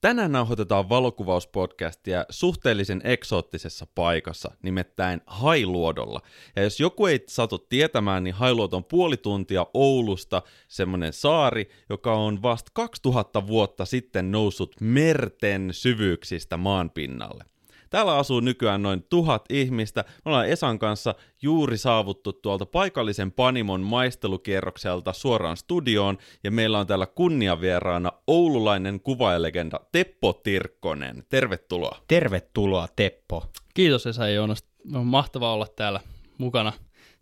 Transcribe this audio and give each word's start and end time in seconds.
Tänään 0.00 0.32
nauhoitetaan 0.32 0.88
valokuvauspodcastia 0.88 2.24
suhteellisen 2.30 3.00
eksoottisessa 3.04 3.86
paikassa, 3.94 4.50
nimittäin 4.62 5.20
Hailuodolla. 5.26 6.20
Ja 6.56 6.62
jos 6.62 6.80
joku 6.80 7.06
ei 7.06 7.24
satu 7.28 7.58
tietämään, 7.58 8.24
niin 8.24 8.34
Hailuod 8.34 8.72
on 8.72 8.84
puoli 8.84 9.16
tuntia 9.16 9.66
Oulusta 9.74 10.42
semmonen 10.68 11.12
saari, 11.12 11.70
joka 11.88 12.14
on 12.14 12.42
vasta 12.42 12.70
2000 12.74 13.46
vuotta 13.46 13.84
sitten 13.84 14.30
noussut 14.30 14.76
merten 14.80 15.68
syvyyksistä 15.72 16.56
maanpinnalle. 16.56 17.44
Täällä 17.90 18.18
asuu 18.18 18.40
nykyään 18.40 18.82
noin 18.82 19.02
tuhat 19.02 19.44
ihmistä. 19.50 20.04
Me 20.06 20.20
ollaan 20.24 20.48
Esan 20.48 20.78
kanssa 20.78 21.14
juuri 21.42 21.78
saavuttu 21.78 22.32
tuolta 22.32 22.66
paikallisen 22.66 23.32
Panimon 23.32 23.80
maistelukierrokselta 23.80 25.12
suoraan 25.12 25.56
studioon, 25.56 26.18
ja 26.44 26.50
meillä 26.50 26.78
on 26.78 26.86
täällä 26.86 27.06
kunniavieraana 27.06 28.12
oululainen 28.26 29.00
kuvaajalegenda 29.00 29.80
Teppo 29.92 30.32
Tirkkonen. 30.32 31.24
Tervetuloa. 31.28 31.98
Tervetuloa 32.08 32.88
Teppo. 32.96 33.46
Kiitos 33.74 34.06
Esa 34.06 34.28
ja 34.28 34.34
Joonas. 34.34 34.64
On 34.94 35.06
mahtavaa 35.06 35.52
olla 35.52 35.66
täällä 35.76 36.00
mukana 36.38 36.72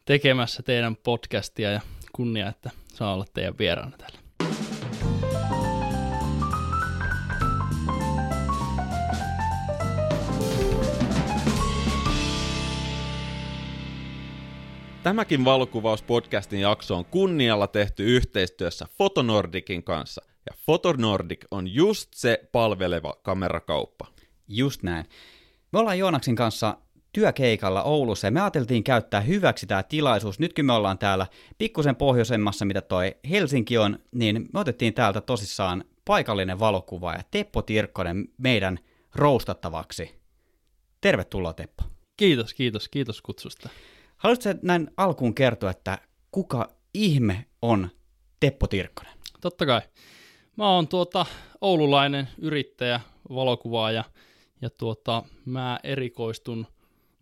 tekemässä 0.04 0.62
teidän 0.62 0.96
podcastia 0.96 1.70
ja 1.70 1.80
kunnia, 2.12 2.48
että 2.48 2.70
saa 2.94 3.14
olla 3.14 3.24
teidän 3.34 3.58
vieraana 3.58 3.96
täällä. 3.98 4.18
Tämäkin 15.02 15.44
valokuvauspodcastin 15.44 16.60
jakso 16.60 16.96
on 16.96 17.04
kunnialla 17.04 17.66
tehty 17.66 18.04
yhteistyössä 18.16 18.86
Fotonordicin 18.98 19.82
kanssa. 19.82 20.22
Ja 20.46 20.52
Fotonordic 20.66 21.44
on 21.50 21.74
just 21.74 22.14
se 22.14 22.48
palveleva 22.52 23.14
kamerakauppa. 23.22 24.06
Just 24.48 24.82
näin. 24.82 25.04
Me 25.72 25.78
ollaan 25.78 25.98
Joonaksin 25.98 26.36
kanssa 26.36 26.78
työkeikalla 27.12 27.82
Oulussa 27.82 28.26
ja 28.26 28.30
me 28.30 28.40
ajateltiin 28.40 28.84
käyttää 28.84 29.20
hyväksi 29.20 29.66
tämä 29.66 29.82
tilaisuus. 29.82 30.38
Nytkin 30.38 30.66
me 30.66 30.72
ollaan 30.72 30.98
täällä 30.98 31.26
pikkusen 31.58 31.96
pohjoisemmassa, 31.96 32.64
mitä 32.64 32.80
toi 32.80 33.16
Helsinki 33.30 33.78
on, 33.78 33.98
niin 34.12 34.48
me 34.52 34.60
otettiin 34.60 34.94
täältä 34.94 35.20
tosissaan 35.20 35.84
paikallinen 36.04 36.58
valokuvaaja 36.58 37.22
Teppo 37.30 37.62
Tirkkonen 37.62 38.28
meidän 38.38 38.78
roustattavaksi. 39.14 40.20
Tervetuloa 41.00 41.52
Teppo. 41.52 41.84
Kiitos, 42.16 42.54
kiitos, 42.54 42.88
kiitos 42.88 43.22
kutsusta. 43.22 43.68
Haluaisitko 44.18 44.58
näin 44.62 44.90
alkuun 44.96 45.34
kertoa, 45.34 45.70
että 45.70 45.98
kuka 46.30 46.68
ihme 46.94 47.44
on 47.62 47.88
Teppo 48.40 48.66
Tirkkonen? 48.66 49.12
Totta 49.40 49.66
kai. 49.66 49.80
Mä 50.56 50.70
oon 50.70 50.88
tuota 50.88 51.26
oululainen 51.60 52.28
yrittäjä, 52.38 53.00
valokuvaaja 53.30 54.04
ja 54.62 54.70
tuota, 54.70 55.22
mä 55.44 55.78
erikoistun 55.82 56.66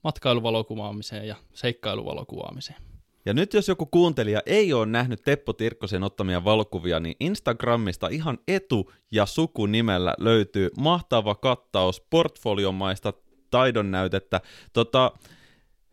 matkailuvalokuvaamiseen 0.04 1.28
ja 1.28 1.36
seikkailuvalokuvaumiseen. 1.54 2.82
Ja 3.26 3.34
nyt 3.34 3.54
jos 3.54 3.68
joku 3.68 3.86
kuuntelija 3.86 4.42
ei 4.46 4.72
ole 4.72 4.86
nähnyt 4.86 5.22
Teppo 5.22 5.52
Tirkkosen 5.52 6.02
ottamia 6.02 6.44
valokuvia, 6.44 7.00
niin 7.00 7.16
Instagramista 7.20 8.08
ihan 8.08 8.38
etu- 8.48 8.92
ja 9.10 9.26
sukunimellä 9.26 10.14
löytyy 10.18 10.70
mahtava 10.78 11.34
kattaus 11.34 12.00
portfoliomaista 12.10 13.12
taidon 13.50 13.90
näytettä. 13.90 14.40
Tota, 14.72 15.12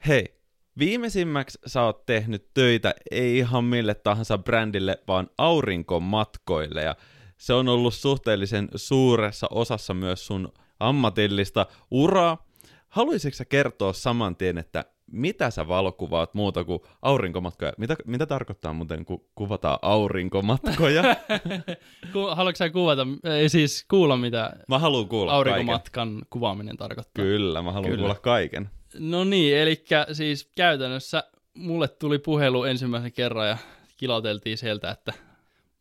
hei, 0.08 0.42
Viimeisimmäksi 0.80 1.60
sä 1.66 1.82
oot 1.82 2.06
tehnyt 2.06 2.54
töitä 2.54 2.94
ei 3.12 3.38
ihan 3.38 3.64
mille 3.64 3.96
tahansa 3.96 4.38
brändille, 4.38 5.00
vaan 5.08 5.30
aurinkomatkoille, 5.38 6.82
ja 6.82 6.96
se 7.38 7.54
on 7.54 7.68
ollut 7.68 7.94
suhteellisen 7.94 8.70
suuressa 8.76 9.48
osassa 9.52 9.94
myös 9.94 10.28
sun 10.28 10.54
ammatillista 10.80 11.66
uraa. 11.92 12.46
Haluaisitko 12.88 13.36
sä 13.36 13.46
kertoa 13.46 13.94
saman 13.94 14.36
tien, 14.36 14.58
että 14.58 14.86
mitä 15.12 15.50
sä 15.50 15.68
valokuvaat 15.68 16.34
muuta 16.34 16.64
kuin 16.64 16.80
aurinkomatkoja? 17.02 17.73
Mitä, 17.78 17.95
mitä 18.06 18.26
tarkoittaa 18.26 18.73
muuten, 18.73 19.06
kun 19.06 19.26
kuvataan 19.36 19.80
aurinkomatkoja? 19.82 21.04
Haluatko 22.36 22.58
sä 22.58 22.70
kuvata, 22.70 23.08
ei 23.23 23.50
siis 23.50 23.86
kuulla, 23.89 24.17
mitä 24.17 24.54
mä 24.67 24.80
haluan 24.80 25.08
kuulla 25.08 25.33
aurinkomatkan 25.33 26.10
kaiken. 26.10 26.28
kuvaaminen 26.30 26.78
tarkoittaa? 26.78 27.26
Kyllä, 27.26 27.62
mä 27.62 27.72
haluan 27.72 27.92
Kyllä. 27.92 28.02
kuulla 28.02 28.16
kaiken. 28.16 28.70
No 28.99 29.23
niin, 29.23 29.58
eli 29.58 29.86
siis 30.14 30.49
käytännössä 30.55 31.23
mulle 31.54 31.87
tuli 31.87 32.20
puhelu 32.20 32.64
ensimmäisen 32.64 33.11
kerran 33.11 33.49
ja 33.49 33.58
kiloteltiin 33.98 34.58
sieltä, 34.58 34.92
että 34.92 35.14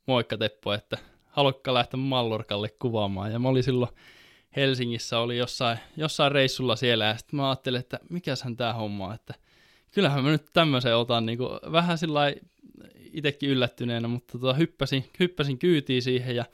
moikka 0.06 0.36
Teppo, 0.36 0.72
että 0.72 0.98
haluatko 1.26 1.74
lähteä 1.74 2.00
Mallorkalle 2.00 2.68
kuvaamaan. 2.78 3.32
Ja 3.32 3.38
mä 3.38 3.48
olin 3.48 3.62
silloin 3.62 3.90
Helsingissä, 4.56 5.18
oli 5.18 5.38
jossain, 5.38 5.78
jossain 5.96 6.32
reissulla 6.32 6.76
siellä 6.76 7.04
ja 7.04 7.16
sitten 7.16 7.36
mä 7.36 7.48
ajattelin, 7.48 7.80
että 7.80 7.98
mikäshän 8.08 8.56
tämä 8.56 8.72
homma 8.72 9.06
on, 9.06 9.14
että 9.14 9.34
kyllähän 9.90 10.24
mä 10.24 10.30
nyt 10.30 10.46
tämmöisen 10.52 10.96
otan 10.96 11.26
niin 11.26 11.38
kuin, 11.38 11.50
vähän 11.72 11.98
sillä 11.98 12.34
itsekin 13.12 13.50
yllättyneenä, 13.50 14.08
mutta 14.08 14.38
tota, 14.38 14.54
hyppäsin, 14.54 15.04
hyppäsin 15.20 15.58
kyytiin 15.58 16.02
siihen 16.02 16.36
ja 16.36 16.44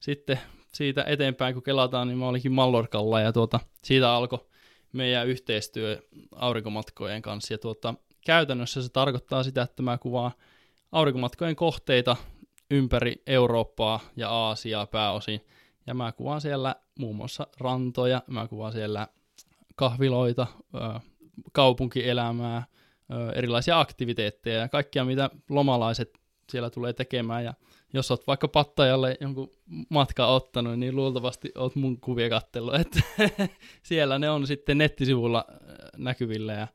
sitten 0.00 0.40
siitä 0.72 1.02
eteenpäin 1.02 1.54
kun 1.54 1.62
kelataan, 1.62 2.08
niin 2.08 2.18
mä 2.18 2.28
olikin 2.28 2.52
Mallorkalla 2.52 3.20
ja 3.20 3.32
tuota, 3.32 3.60
siitä 3.84 4.12
alkoi 4.12 4.49
meidän 4.92 5.28
yhteistyö 5.28 6.02
aurinkomatkojen 6.34 7.22
kanssa. 7.22 7.54
Ja 7.54 7.58
tuota, 7.58 7.94
käytännössä 8.26 8.82
se 8.82 8.88
tarkoittaa 8.88 9.42
sitä, 9.42 9.62
että 9.62 9.82
mä 9.82 9.98
kuvaan 9.98 10.32
aurinkomatkojen 10.92 11.56
kohteita 11.56 12.16
ympäri 12.70 13.22
Eurooppaa 13.26 14.00
ja 14.16 14.30
Aasiaa 14.30 14.86
pääosin. 14.86 15.40
Ja 15.86 15.94
mä 15.94 16.12
kuvaan 16.12 16.40
siellä 16.40 16.76
muun 16.98 17.16
muassa 17.16 17.46
rantoja, 17.58 18.22
mä 18.26 18.48
kuvaan 18.48 18.72
siellä 18.72 19.08
kahviloita, 19.76 20.46
kaupunkielämää, 21.52 22.64
erilaisia 23.34 23.80
aktiviteetteja 23.80 24.60
ja 24.60 24.68
kaikkia, 24.68 25.04
mitä 25.04 25.30
lomalaiset 25.48 26.18
siellä 26.50 26.70
tulee 26.70 26.92
tekemään. 26.92 27.44
Ja 27.44 27.54
jos 27.92 28.10
oot 28.10 28.26
vaikka 28.26 28.48
Pattajalle 28.48 29.16
jonkun 29.20 29.50
matka 29.88 30.26
ottanut, 30.26 30.78
niin 30.78 30.96
luultavasti 30.96 31.52
oot 31.58 31.74
mun 31.74 32.00
kuvia 32.00 32.28
kattellut, 32.28 32.74
että 32.74 33.00
siellä 33.82 34.18
ne 34.18 34.30
on 34.30 34.46
sitten 34.46 34.78
nettisivulla 34.78 35.44
äh, 35.50 35.56
näkyvillä 35.96 36.52
ja 36.52 36.68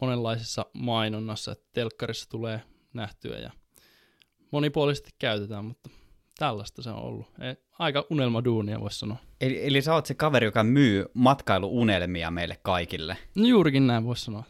monenlaisessa 0.00 0.66
mainonnassa, 0.72 1.52
että 1.52 1.64
telkkarissa 1.72 2.30
tulee 2.30 2.60
nähtyä 2.92 3.38
ja 3.38 3.50
monipuolisesti 4.50 5.10
käytetään, 5.18 5.64
mutta 5.64 5.90
tällaista 6.38 6.82
se 6.82 6.90
on 6.90 7.02
ollut. 7.02 7.26
E, 7.40 7.54
aika 7.78 8.06
unelmaduunia 8.10 8.80
voisi 8.80 8.98
sanoa. 8.98 9.16
Eli, 9.40 9.66
eli 9.66 9.82
sä 9.82 9.94
oot 9.94 10.06
se 10.06 10.14
kaveri, 10.14 10.46
joka 10.46 10.64
myy 10.64 11.06
matkailuunelmia 11.14 12.30
meille 12.30 12.58
kaikille. 12.62 13.16
No 13.34 13.46
juurikin 13.46 13.86
näin 13.86 14.04
voisi 14.04 14.24
sanoa. 14.24 14.44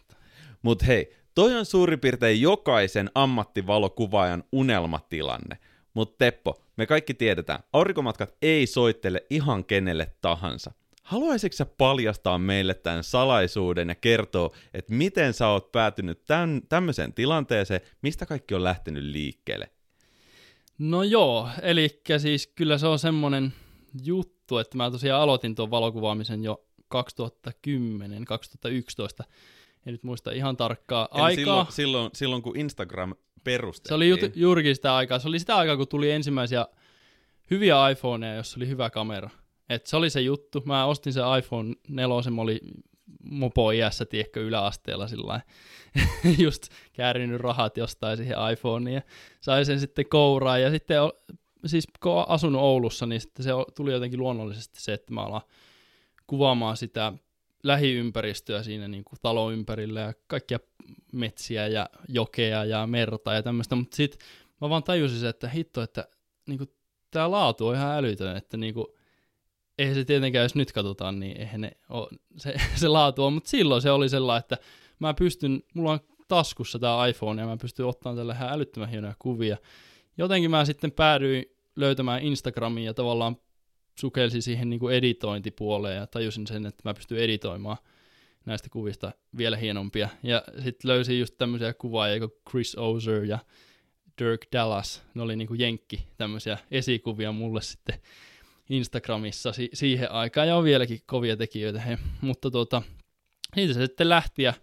Mutta 0.63 0.85
hei, 0.85 1.17
toi 1.35 1.55
on 1.55 1.67
suurin 1.67 2.01
piirtein 2.01 2.41
jokaisen 2.41 3.11
ammattivalokuvaajan 3.15 4.45
unelmatilanne– 4.53 5.59
mutta 5.95 6.15
Teppo, 6.19 6.61
me 6.77 6.87
kaikki 6.87 7.15
tiedetään, 7.15 7.61
aurinkomatkat 7.73 8.37
ei 8.43 8.67
soittele 8.67 9.27
ihan 9.31 9.65
kenelle 9.65 10.13
tahansa. 10.21 10.73
Haluaisitko 11.03 11.57
sä 11.57 11.67
paljastaa 11.67 12.39
meille 12.39 12.75
tämän 12.75 13.05
salaisuuden 13.05 13.89
ja 13.89 13.95
kertoa, 13.95 14.51
että 14.75 14.93
miten 14.93 15.35
sä 15.35 15.49
oot 15.49 15.73
päätynyt 15.73 16.25
tämän, 16.25 16.63
tämmöiseen 16.69 17.13
tilanteeseen, 17.13 17.81
mistä 18.03 18.27
kaikki 18.27 18.55
on 18.55 18.65
lähtenyt 18.65 19.05
liikkeelle? 19.05 19.71
No 20.79 21.03
joo, 21.03 21.49
eli 21.63 22.01
siis 22.19 22.47
kyllä 22.47 22.79
se 22.79 22.87
on 22.87 22.99
semmoinen 22.99 23.53
juttu, 24.05 24.59
että 24.59 24.77
mä 24.77 24.91
tosiaan 24.91 25.23
aloitin 25.23 25.55
tuon 25.55 25.71
valokuvaamisen 25.71 26.45
jo 26.45 26.65
2010, 26.89 28.25
2011, 28.25 29.25
en 29.87 29.93
nyt 29.93 30.03
muista 30.03 30.33
ihan 30.33 30.57
tarkkaa 30.57 31.09
Eli 31.15 31.23
aikaa. 31.23 31.45
Silloin, 31.45 31.67
silloin, 31.73 32.11
silloin, 32.15 32.43
kun 32.43 32.57
Instagram 32.57 33.15
perustettiin. 33.45 33.89
Se 33.89 33.95
oli 33.95 34.09
ju- 34.09 34.33
juurikin 34.35 34.77
sitä 34.77 34.97
aikaa. 34.97 35.19
Se 35.19 35.29
oli 35.29 35.39
sitä 35.39 35.57
aikaa, 35.57 35.77
kun 35.77 35.89
tuli 35.89 36.11
ensimmäisiä 36.11 36.67
hyviä 37.51 37.89
iPhoneja, 37.91 38.35
jossa 38.35 38.59
oli 38.59 38.69
hyvä 38.69 38.91
kamera. 38.91 39.31
Et 39.69 39.87
se 39.87 39.97
oli 39.97 40.11
se 40.11 40.21
juttu. 40.21 40.63
Mä 40.65 40.85
ostin 40.87 41.13
se 41.13 41.21
iPhone 41.39 41.75
4, 41.89 42.31
mä 42.31 42.43
oli 42.43 42.61
mopo 43.31 43.71
iässä, 43.71 44.05
tiedätkö, 44.05 44.41
yläasteella 44.41 45.09
sillä 45.09 45.41
just 46.45 46.69
käärinyt 46.93 47.41
rahat 47.41 47.77
jostain 47.77 48.17
siihen 48.17 48.37
iPhoneen 48.53 48.95
ja 48.95 49.03
sai 49.41 49.65
sen 49.65 49.81
sitten 49.81 50.09
kouraan. 50.09 50.63
Ja 50.63 50.71
sitten, 50.71 50.99
siis 51.67 51.85
kun 52.03 52.25
asunut 52.29 52.63
Oulussa, 52.63 53.07
niin 53.07 53.21
sitten 53.21 53.45
se 53.45 53.51
tuli 53.77 53.93
jotenkin 53.93 54.21
luonnollisesti 54.21 54.81
se, 54.81 54.93
että 54.93 55.15
mä 55.15 55.23
alan 55.23 55.43
kuvaamaan 56.27 56.77
sitä 56.77 57.13
lähiympäristöä 57.63 58.63
siinä 58.63 58.89
niin 58.89 59.05
kuin 59.05 59.19
talon 59.23 59.53
ympärillä 59.53 60.01
ja 60.01 60.13
kaikkia 60.27 60.59
metsiä 61.13 61.67
ja 61.67 61.91
jokea 62.09 62.65
ja 62.65 62.87
merta 62.87 63.35
ja 63.35 63.43
tämmöistä, 63.43 63.77
mutta 63.77 63.97
sitten 63.97 64.21
mä 64.61 64.71
vaan 64.71 64.83
tajusin 64.83 65.29
että 65.29 65.49
hitto, 65.49 65.83
että 65.83 66.09
niin 66.47 66.59
kuin, 66.59 66.71
tämä 67.11 67.31
laatu 67.31 67.67
on 67.67 67.75
ihan 67.75 67.97
älytön, 67.97 68.37
että 68.37 68.57
niin 68.57 68.75
kuin, 68.75 68.87
eihän 69.79 69.95
se 69.95 70.05
tietenkään, 70.05 70.43
jos 70.43 70.55
nyt 70.55 70.73
katsotaan, 70.73 71.21
niin 71.21 71.37
eihän 71.37 71.61
ne 71.61 71.73
ole, 71.89 72.09
se, 72.37 72.55
se 72.81 72.89
laatu 72.89 73.25
on, 73.25 73.33
mutta 73.33 73.51
silloin 73.51 73.83
se 73.83 73.91
oli 73.91 74.09
sellainen, 74.09 74.41
että 74.41 74.57
mä 74.99 75.15
pystyn, 75.15 75.63
mulla 75.75 75.93
on 75.93 76.01
taskussa 76.29 76.79
tämä 76.79 77.07
iPhone 77.07 77.43
ja 77.43 77.49
mä 77.49 77.57
pystyn 77.57 77.87
ottamaan 77.87 78.17
tällä 78.17 78.35
ihan 78.35 78.53
älyttömän 78.53 78.89
hienoja 78.89 79.15
kuvia. 79.19 79.57
Jotenkin 80.19 80.51
mä 80.51 80.65
sitten 80.65 80.93
päädyin 80.93 81.45
löytämään 81.77 82.23
Instagramiin 82.23 82.85
ja 82.85 82.95
tavallaan 82.95 83.37
sukelsin 84.01 84.43
siihen 84.43 84.71
niin 84.71 84.81
kuin 84.81 84.95
editointipuoleen 84.95 85.97
ja 85.97 86.07
tajusin 86.07 86.47
sen, 86.47 86.67
että 86.67 86.89
mä 86.89 86.95
pystyn 86.95 87.19
editoimaan 87.19 87.77
näistä 88.47 88.69
kuvista 88.69 89.13
vielä 89.37 89.57
hienompia. 89.57 90.09
Ja 90.23 90.43
sitten 90.55 90.91
löysin 90.91 91.21
just 91.21 91.35
tämmöisiä 91.39 91.75
kuvaajia 91.75 92.19
kuin 92.19 92.33
Chris 92.51 92.77
Ozer 92.77 93.25
ja 93.25 93.39
Dirk 94.19 94.41
Dallas. 94.53 95.03
Ne 95.15 95.23
oli 95.23 95.37
niin 95.37 95.49
kuin 95.49 95.61
jenkki 95.61 96.07
tämmöisiä 96.17 96.59
esikuvia 96.71 97.33
mulle 97.33 97.63
sitten 97.63 98.01
Instagramissa 98.71 99.53
si- 99.53 99.71
siihen 99.73 100.11
aikaan, 100.13 100.49
ja 100.49 100.57
on 100.57 100.65
vieläkin 100.65 101.01
kovia 101.07 101.37
tekijöitä 101.37 101.81
he. 101.81 101.99
Mutta 102.21 102.51
tuota, 102.51 102.83
siitä 103.55 103.75
se 103.75 103.87
sitten 103.87 104.09
lähti, 104.09 104.43
ja 104.43 104.55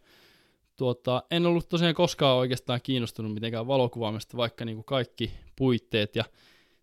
tuota, 0.75 1.23
en 1.31 1.45
ollut 1.45 1.69
tosiaan 1.69 1.95
koskaan 1.95 2.37
oikeastaan 2.37 2.79
kiinnostunut 2.83 3.33
mitenkään 3.33 3.67
valokuvaamista, 3.67 4.37
vaikka 4.37 4.65
niin 4.65 4.75
kuin 4.75 4.85
kaikki 4.85 5.31
puitteet 5.55 6.15
ja 6.15 6.25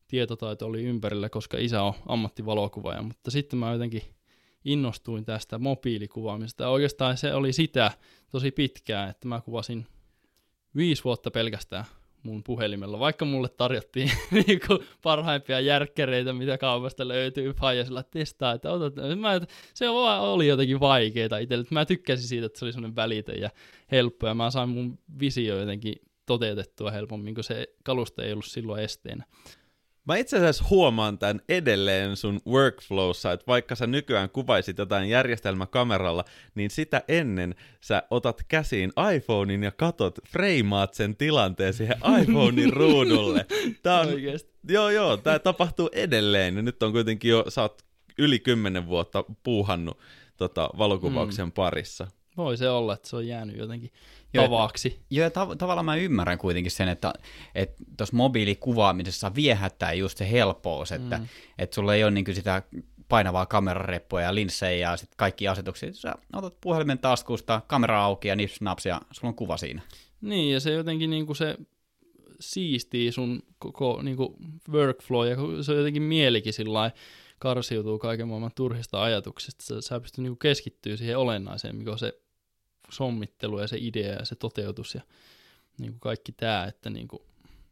tietotaito 0.09 0.67
oli 0.67 0.85
ympärillä, 0.85 1.29
koska 1.29 1.59
isä 1.59 1.83
on 1.83 1.95
ammattivalokuvaaja, 2.07 3.03
mutta 3.03 3.31
sitten 3.31 3.59
mä 3.59 3.73
jotenkin 3.73 4.03
innostuin 4.65 5.25
tästä 5.25 5.59
mobiilikuvaamisesta. 5.59 6.69
Oikeastaan 6.69 7.17
se 7.17 7.35
oli 7.35 7.53
sitä 7.53 7.91
tosi 8.31 8.51
pitkään, 8.51 9.11
että 9.11 9.29
mä 9.29 9.41
kuvasin 9.41 9.87
viisi 10.77 11.05
vuotta 11.05 11.31
pelkästään 11.31 11.85
mun 12.23 12.43
puhelimella, 12.45 12.99
vaikka 12.99 13.25
mulle 13.25 13.49
tarjottiin 13.49 14.11
niinku 14.47 14.85
parhaimpia 15.03 15.61
järkkäreitä, 15.61 16.33
mitä 16.33 16.59
kaupasta 16.59 17.09
löytyy, 17.09 17.53
Fajasilla 17.53 18.03
testaa, 18.03 18.53
että 18.53 18.73
otat, 18.73 18.95
mä, 19.19 19.41
se 19.75 19.89
oli 19.89 20.47
jotenkin 20.47 20.81
vaikeaa 20.81 21.39
itselle, 21.39 21.65
mä 21.71 21.85
tykkäsin 21.85 22.29
siitä, 22.29 22.47
että 22.47 22.59
se 22.59 22.65
oli 22.65 22.73
semmoinen 22.73 22.97
välitön 22.97 23.41
ja 23.41 23.51
helppo, 23.91 24.27
ja 24.27 24.35
mä 24.35 24.51
sain 24.51 24.69
mun 24.69 24.99
visio 25.21 25.59
jotenkin 25.59 25.97
toteutettua 26.27 26.91
helpommin, 26.91 27.35
kun 27.35 27.45
se 27.45 27.67
kalusta 27.85 28.23
ei 28.23 28.33
ollut 28.33 28.45
silloin 28.45 28.85
esteenä. 28.85 29.25
Mä 30.09 30.17
itse 30.17 30.37
asiassa 30.37 30.65
huomaan 30.71 31.19
tämän 31.19 31.41
edelleen 31.49 32.17
sun 32.17 32.41
workflowssa, 32.47 33.33
että 33.33 33.47
vaikka 33.47 33.75
sä 33.75 33.87
nykyään 33.87 34.31
kuvaisit 34.31 34.79
jotain 34.79 35.09
järjestelmäkameralla, 35.09 36.25
niin 36.55 36.71
sitä 36.71 37.03
ennen 37.09 37.55
sä 37.81 38.03
otat 38.11 38.43
käsiin 38.49 38.93
iPhonein 39.17 39.63
ja 39.63 39.71
katot, 39.71 40.19
freimaat 40.29 40.95
sen 40.95 41.17
tilanteen 41.17 41.75
siihen 41.75 41.97
iPhonein 42.23 42.73
ruudulle. 42.81 43.47
Tää 43.83 44.01
on, 44.01 44.09
joo, 44.69 44.91
joo, 44.91 45.17
tää 45.17 45.39
tapahtuu 45.39 45.91
edelleen. 45.93 46.57
Ja 46.57 46.63
nyt 46.63 46.83
on 46.83 46.93
kuitenkin 46.93 47.31
jo, 47.31 47.45
sä 47.49 47.63
oot 47.63 47.83
yli 48.19 48.39
kymmenen 48.39 48.87
vuotta 48.87 49.25
puuhannut 49.43 49.99
tota, 50.37 50.71
valokuvauksen 50.79 51.47
mm. 51.47 51.53
parissa. 51.53 52.07
Voi 52.37 52.57
se 52.57 52.69
olla, 52.69 52.95
että 52.95 53.09
se 53.09 53.17
on 53.17 53.27
jäänyt 53.27 53.57
jotenkin 53.57 53.91
tavaksi. 54.37 55.01
Joo, 55.11 55.25
ja 55.25 55.31
tav- 55.31 55.57
tavallaan 55.57 55.85
mä 55.85 55.97
ymmärrän 55.97 56.39
kuitenkin 56.39 56.71
sen, 56.71 56.89
että 56.89 57.13
tuossa 57.97 58.17
mobiilikuvaamisessa 58.17 59.35
viehättää 59.35 59.93
just 59.93 60.19
se 60.19 60.31
helppous, 60.31 60.93
että 60.93 61.19
mm. 61.19 61.27
et 61.59 61.73
sulla 61.73 61.95
ei 61.95 62.05
ole 62.05 62.11
niinku 62.11 62.35
sitä 62.35 62.63
painavaa 63.09 63.47
kamerareppua 63.47 64.23
ja 64.23 64.35
linssejä 64.35 64.91
ja 64.91 64.97
sit 64.97 65.11
kaikki 65.17 65.49
asetuksia. 65.49 65.93
Sä 65.93 66.15
otat 66.33 66.61
puhelimen 66.61 66.99
taskusta, 66.99 67.61
kamera 67.67 68.05
auki 68.05 68.29
ja 68.29 68.37
nips 68.37 68.61
naps 68.61 68.87
ja 68.87 69.01
sulla 69.11 69.29
on 69.29 69.35
kuva 69.35 69.57
siinä. 69.57 69.83
Niin, 70.21 70.53
ja 70.53 70.61
se 70.61 70.73
jotenkin 70.73 71.11
niinku 71.11 71.35
se 71.35 71.57
siistii 72.41 73.13
sun 73.13 73.43
koko 73.59 74.03
niinku 74.03 74.37
workflow, 74.71 75.29
ja 75.29 75.37
se 75.63 75.73
on 75.73 75.79
jotenkin 75.79 76.03
mielikin 76.03 76.53
sillä 76.53 76.91
karsiutuu 77.39 77.99
kaiken 77.99 78.29
maailman 78.29 78.51
turhista 78.55 79.03
ajatuksista. 79.03 79.65
Sä, 79.65 79.81
sä 79.81 80.01
pystyt 80.01 80.23
niinku 80.23 80.37
keskittyä 80.37 80.97
siihen 80.97 81.19
olennaiseen, 81.19 81.77
mikä 81.77 81.93
on 81.93 81.99
se 81.99 82.21
sommittelu 82.91 83.61
ja 83.61 83.67
se 83.67 83.77
idea 83.81 84.13
ja 84.13 84.25
se 84.25 84.35
toteutus 84.35 84.95
ja 84.95 85.01
niinku 85.79 85.99
kaikki 85.99 86.33
tämä, 86.33 86.65
että 86.65 86.91
niinku, 86.91 87.23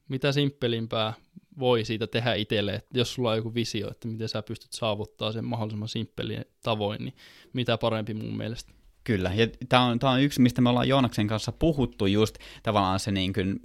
mitä 0.09 0.33
simppelimpää 0.33 1.13
voi 1.59 1.85
siitä 1.85 2.07
tehdä 2.07 2.35
itselle, 2.35 2.75
että 2.75 2.99
jos 2.99 3.15
sulla 3.15 3.31
on 3.31 3.37
joku 3.37 3.55
visio, 3.55 3.91
että 3.91 4.09
miten 4.09 4.29
sä 4.29 4.43
pystyt 4.43 4.73
saavuttaa 4.73 5.33
sen 5.33 5.45
mahdollisimman 5.45 5.89
simppelin 5.89 6.45
tavoin, 6.63 7.05
niin 7.05 7.15
mitä 7.53 7.79
parempi 7.79 8.15
mun 8.15 8.37
mielestä. 8.37 8.73
Kyllä, 9.05 9.33
ja 9.35 9.49
tämä 9.69 9.85
on, 9.85 9.99
on 10.03 10.23
yksi, 10.23 10.41
mistä 10.41 10.61
me 10.61 10.69
ollaan 10.69 10.89
Joonaksen 10.89 11.27
kanssa 11.27 11.53
puhuttu 11.53 12.07
just 12.07 12.39
tavallaan 12.63 13.01
se 13.01 13.13
niin 13.13 13.33
kuin 13.33 13.61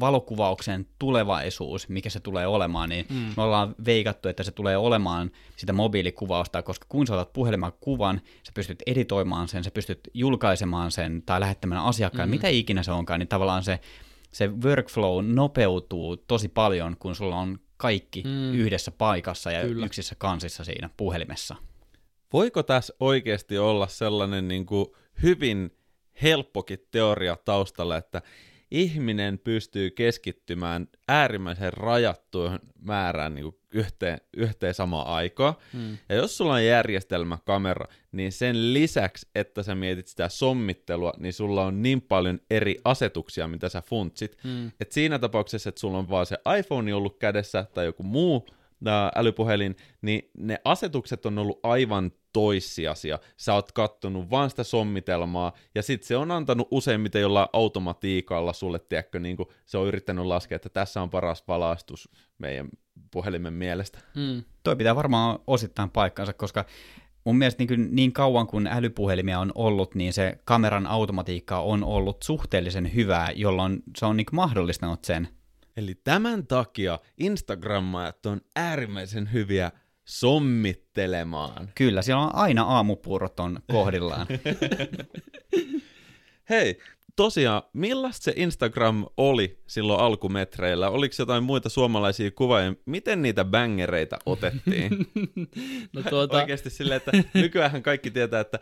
valokuvauksen 0.00 0.86
tulevaisuus, 0.98 1.88
mikä 1.88 2.10
se 2.10 2.20
tulee 2.20 2.46
olemaan, 2.46 2.88
niin 2.88 3.06
mm. 3.10 3.32
me 3.36 3.42
ollaan 3.42 3.74
veikattu, 3.84 4.28
että 4.28 4.42
se 4.42 4.50
tulee 4.50 4.76
olemaan 4.76 5.30
sitä 5.56 5.72
mobiilikuvausta, 5.72 6.62
koska 6.62 6.86
kun 6.88 7.06
sä 7.06 7.14
otat 7.14 7.32
puhelimen 7.32 7.72
kuvan, 7.80 8.20
sä 8.42 8.52
pystyt 8.54 8.82
editoimaan 8.86 9.48
sen, 9.48 9.64
sä 9.64 9.70
pystyt 9.70 10.00
julkaisemaan 10.14 10.90
sen 10.90 11.22
tai 11.26 11.40
lähettämään 11.40 11.84
asiakkaan, 11.84 12.28
mm. 12.28 12.30
mitä 12.30 12.48
ikinä 12.48 12.82
se 12.82 12.92
onkaan, 12.92 13.20
niin 13.20 13.28
tavallaan 13.28 13.64
se, 13.64 13.80
se 14.32 14.50
workflow 14.64 15.24
nopeutuu 15.26 16.16
tosi 16.16 16.48
paljon, 16.48 16.96
kun 16.98 17.14
sulla 17.14 17.36
on 17.36 17.58
kaikki 17.76 18.22
mm. 18.22 18.54
yhdessä 18.54 18.90
paikassa 18.90 19.52
ja 19.52 19.62
Kyllä. 19.62 19.86
yksissä 19.86 20.14
kansissa 20.18 20.64
siinä 20.64 20.90
puhelimessa. 20.96 21.56
Voiko 22.32 22.62
tässä 22.62 22.94
oikeasti 23.00 23.58
olla 23.58 23.86
sellainen 23.86 24.48
niin 24.48 24.66
kuin 24.66 24.86
hyvin 25.22 25.70
helppokin 26.22 26.78
teoria 26.90 27.36
taustalla, 27.44 27.96
että 27.96 28.22
ihminen 28.70 29.38
pystyy 29.38 29.90
keskittymään 29.90 30.88
äärimmäisen 31.08 31.72
rajattuun 31.72 32.58
määrään 32.80 33.34
niin 33.34 33.42
kuin 33.42 33.56
yhteen, 33.72 34.18
yhteen 34.36 34.74
samaan 34.74 35.06
aikaan. 35.06 35.54
Hmm. 35.72 35.98
Ja 36.08 36.14
jos 36.14 36.36
sulla 36.36 36.54
on 36.54 36.64
järjestelmäkamera, 36.64 37.86
niin 38.12 38.32
sen 38.32 38.74
lisäksi, 38.74 39.28
että 39.34 39.62
sä 39.62 39.74
mietit 39.74 40.08
sitä 40.08 40.28
sommittelua, 40.28 41.12
niin 41.18 41.32
sulla 41.32 41.64
on 41.64 41.82
niin 41.82 42.02
paljon 42.02 42.40
eri 42.50 42.76
asetuksia, 42.84 43.48
mitä 43.48 43.68
sä 43.68 43.82
funtsit. 43.82 44.36
Hmm. 44.44 44.70
että 44.80 44.94
siinä 44.94 45.18
tapauksessa, 45.18 45.68
että 45.68 45.80
sulla 45.80 45.98
on 45.98 46.08
vaan 46.08 46.26
se 46.26 46.38
iPhone 46.58 46.94
ollut 46.94 47.18
kädessä 47.18 47.66
tai 47.74 47.84
joku 47.84 48.02
muu 48.02 48.46
älypuhelin, 49.14 49.76
niin 50.02 50.30
ne 50.38 50.58
asetukset 50.64 51.26
on 51.26 51.38
ollut 51.38 51.60
aivan 51.62 52.10
toissijaisia. 52.32 53.18
Sä 53.36 53.54
oot 53.54 53.72
kattonut 53.72 54.30
vaan 54.30 54.50
sitä 54.50 54.64
sommitelmaa, 54.64 55.52
ja 55.74 55.82
sitten 55.82 56.08
se 56.08 56.16
on 56.16 56.30
antanut 56.30 56.68
useimmiten 56.70 57.22
jollain 57.22 57.48
automatiikalla 57.52 58.52
sulle, 58.52 58.78
tiedätkö, 58.78 59.18
niin 59.18 59.36
kuin 59.36 59.48
se 59.64 59.78
on 59.78 59.86
yrittänyt 59.86 60.26
laskea, 60.26 60.56
että 60.56 60.68
tässä 60.68 61.02
on 61.02 61.10
paras 61.10 61.44
valaistus 61.48 62.08
meidän 62.38 62.68
puhelimen 63.10 63.52
mielestä. 63.52 63.98
Mm. 64.16 64.42
Toi 64.62 64.76
pitää 64.76 64.96
varmaan 64.96 65.38
osittain 65.46 65.90
paikkansa, 65.90 66.32
koska 66.32 66.64
mun 67.24 67.38
mielestä 67.38 67.64
niin, 67.64 67.88
niin 67.90 68.12
kauan 68.12 68.46
kuin 68.46 68.66
älypuhelimia 68.66 69.40
on 69.40 69.52
ollut, 69.54 69.94
niin 69.94 70.12
se 70.12 70.38
kameran 70.44 70.86
automatiikka 70.86 71.60
on 71.60 71.84
ollut 71.84 72.22
suhteellisen 72.22 72.94
hyvää, 72.94 73.30
jolloin 73.30 73.82
se 73.96 74.06
on 74.06 74.16
niin 74.16 74.26
mahdollistanut 74.32 75.04
sen. 75.04 75.28
Eli 75.76 75.94
tämän 76.04 76.46
takia 76.46 76.98
Instagrammajat 77.18 78.26
on 78.26 78.40
äärimmäisen 78.56 79.32
hyviä 79.32 79.72
sommittelemaan. 80.04 81.70
Kyllä, 81.74 82.02
siellä 82.02 82.22
on 82.22 82.34
aina 82.34 82.62
aamupurot 82.62 83.40
on 83.40 83.60
kohdillaan. 83.72 84.26
Hei, 86.50 86.78
tosiaan, 87.16 87.62
millaista 87.72 88.24
se 88.24 88.32
Instagram 88.36 89.06
oli 89.16 89.58
silloin 89.66 90.00
alkumetreillä? 90.00 90.90
Oliko 90.90 91.14
jotain 91.18 91.44
muita 91.44 91.68
suomalaisia 91.68 92.30
kuvaajia? 92.30 92.74
Miten 92.86 93.22
niitä 93.22 93.44
bangereita 93.44 94.18
otettiin? 94.26 94.90
no 95.94 96.02
tuota... 96.10 96.36
Oikeasti 96.36 96.70
silleen, 96.70 96.96
että 96.96 97.12
nykyään 97.34 97.82
kaikki 97.82 98.10
tietää, 98.10 98.40
että 98.40 98.58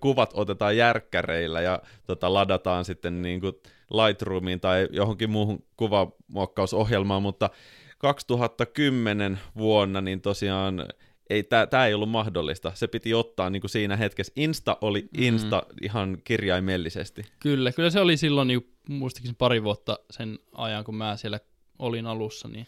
kuvat 0.00 0.30
otetaan 0.34 0.76
järkkäreillä 0.76 1.60
ja 1.60 1.82
tota, 2.06 2.34
ladataan 2.34 2.84
sitten 2.84 3.22
niin 3.22 3.40
kuin 3.40 3.54
Lightroomiin 3.92 4.60
tai 4.60 4.88
johonkin 4.90 5.30
muuhun 5.30 5.64
kuvamuokkausohjelmaan, 5.76 7.22
mutta 7.22 7.50
2010 7.98 9.40
vuonna 9.56 10.00
niin 10.00 10.20
tosiaan 10.20 10.86
ei, 11.30 11.42
tämä 11.70 11.86
ei 11.86 11.94
ollut 11.94 12.10
mahdollista. 12.10 12.72
Se 12.74 12.86
piti 12.86 13.14
ottaa 13.14 13.50
niin 13.50 13.60
kuin 13.60 13.70
siinä 13.70 13.96
hetkessä. 13.96 14.32
Insta 14.36 14.76
oli 14.80 15.02
mm. 15.02 15.22
Insta 15.22 15.62
mm. 15.68 15.76
ihan 15.82 16.18
kirjaimellisesti. 16.24 17.24
Kyllä, 17.40 17.72
kyllä 17.72 17.90
se 17.90 18.00
oli 18.00 18.16
silloin, 18.16 18.48
niin 18.48 18.74
muistakin 18.88 19.34
pari 19.34 19.62
vuotta 19.62 19.98
sen 20.10 20.38
ajan, 20.52 20.84
kun 20.84 20.94
mä 20.94 21.16
siellä 21.16 21.40
olin 21.78 22.06
alussa, 22.06 22.48
niin 22.48 22.66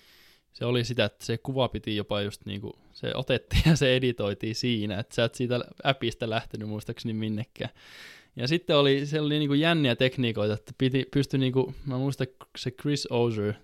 se 0.52 0.64
oli 0.64 0.84
sitä, 0.84 1.04
että 1.04 1.24
se 1.24 1.38
kuva 1.38 1.68
piti 1.68 1.96
jopa 1.96 2.20
just 2.20 2.46
niin 2.46 2.60
kuin, 2.60 2.72
se 2.92 3.10
otettiin 3.14 3.62
ja 3.66 3.76
se 3.76 3.96
editoitiin 3.96 4.54
siinä, 4.54 4.98
että 4.98 5.14
sä 5.14 5.24
et 5.24 5.34
siitä 5.34 5.60
appista 5.84 6.30
lähtenyt 6.30 6.68
muistaakseni 6.68 7.14
minnekään. 7.14 7.70
Ja 8.36 8.48
sitten 8.48 8.76
oli, 8.76 9.06
se 9.06 9.20
oli 9.20 9.38
niin 9.38 9.48
kuin 9.48 9.60
jänniä 9.60 9.96
tekniikoita, 9.96 10.54
että 10.54 10.72
piti, 10.78 11.06
pystyi 11.12 11.40
niin 11.40 11.52
kuin, 11.52 11.74
mä 11.86 11.98
muistan 11.98 12.26
se 12.58 12.70
Chris 12.70 13.06
Ozer, 13.10 13.54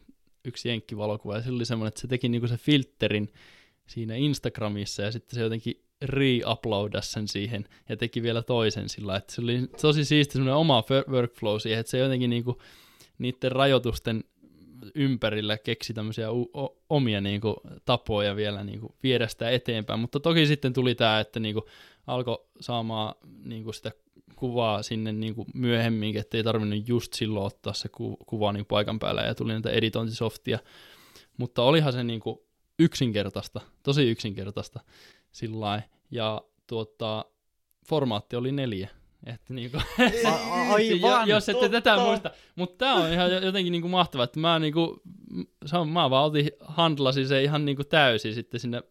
yksi 0.44 0.68
jenkkivalokuva, 0.68 1.36
ja 1.36 1.42
se 1.42 1.50
oli 1.50 1.64
semmoinen, 1.64 1.88
että 1.88 2.00
se 2.00 2.06
teki 2.06 2.28
niin 2.28 2.40
kuin 2.40 2.48
se 2.48 2.56
filterin 2.56 3.32
siinä 3.86 4.14
Instagramissa, 4.14 5.02
ja 5.02 5.12
sitten 5.12 5.34
se 5.34 5.42
jotenkin 5.42 5.82
re-uploada 6.02 7.02
sen 7.02 7.28
siihen, 7.28 7.68
ja 7.88 7.96
teki 7.96 8.22
vielä 8.22 8.42
toisen 8.42 8.88
sillä, 8.88 9.16
että 9.16 9.34
se 9.34 9.40
oli 9.40 9.66
tosi 9.80 10.04
siisti 10.04 10.32
semmoinen 10.32 10.54
oma 10.54 10.84
workflow 11.08 11.58
siihen, 11.58 11.80
että 11.80 11.90
se 11.90 11.98
jotenkin 11.98 12.30
niin 12.30 12.44
kuin, 12.44 12.56
niiden 13.18 13.52
rajoitusten 13.52 14.24
ympärillä 14.94 15.58
keksi 15.58 15.94
tämmöisiä 15.94 16.32
u- 16.32 16.50
o- 16.56 16.76
omia 16.88 17.20
niin 17.20 17.40
kuin, 17.40 17.56
tapoja 17.84 18.36
vielä 18.36 18.64
niin 18.64 18.80
kuin, 18.80 18.94
viedä 19.02 19.28
sitä 19.28 19.50
eteenpäin, 19.50 20.00
mutta 20.00 20.20
toki 20.20 20.46
sitten 20.46 20.72
tuli 20.72 20.94
tämä, 20.94 21.20
että 21.20 21.40
niin 21.40 21.54
kuin, 21.54 21.64
alkoi 22.06 22.46
saamaan 22.60 23.14
niin 23.44 23.64
kuin, 23.64 23.74
sitä 23.74 23.92
kuvaa 24.36 24.82
sinne 24.82 25.12
niin 25.12 25.34
kuin 25.34 25.48
myöhemmin, 25.54 26.16
että 26.16 26.36
ei 26.36 26.44
tarvinnut 26.44 26.88
just 26.88 27.12
silloin 27.12 27.46
ottaa 27.46 27.72
se 27.72 27.88
ku, 27.88 28.16
kuva 28.26 28.52
niin 28.52 28.66
paikan 28.66 28.98
päällä 28.98 29.22
ja 29.22 29.34
tuli 29.34 29.52
näitä 29.52 29.70
editointisoftia. 29.70 30.58
Mutta 31.36 31.62
olihan 31.62 31.92
se 31.92 32.04
niin 32.04 32.20
kuin 32.20 32.38
yksinkertaista, 32.78 33.60
tosi 33.82 34.10
yksinkertaista 34.10 34.80
sillä. 35.32 35.82
Ja 36.10 36.42
tuota, 36.66 37.24
formaatti 37.86 38.36
oli 38.36 38.52
neljä. 38.52 38.88
Että 39.26 39.54
niinku, 39.54 39.78
Aivan, 40.72 41.28
jos 41.28 41.48
ette 41.48 41.68
tätä 41.68 41.94
totta. 41.94 42.06
muista. 42.06 42.30
Mutta 42.54 42.76
tämä 42.78 42.94
on 42.94 43.12
ihan 43.12 43.32
jotenkin 43.32 43.72
niinku 43.72 43.88
mahtavaa, 43.88 44.24
että 44.24 44.40
mä, 44.40 44.58
niinku, 44.58 45.02
se 45.66 45.76
on, 45.76 45.88
mä 45.88 46.10
vaan 46.10 46.24
otin, 46.24 46.50
handlasin 46.60 47.28
se 47.28 47.42
ihan 47.42 47.64
niinku 47.64 47.84
täysin 47.84 48.34
sitten 48.34 48.60
sinne, 48.60 48.82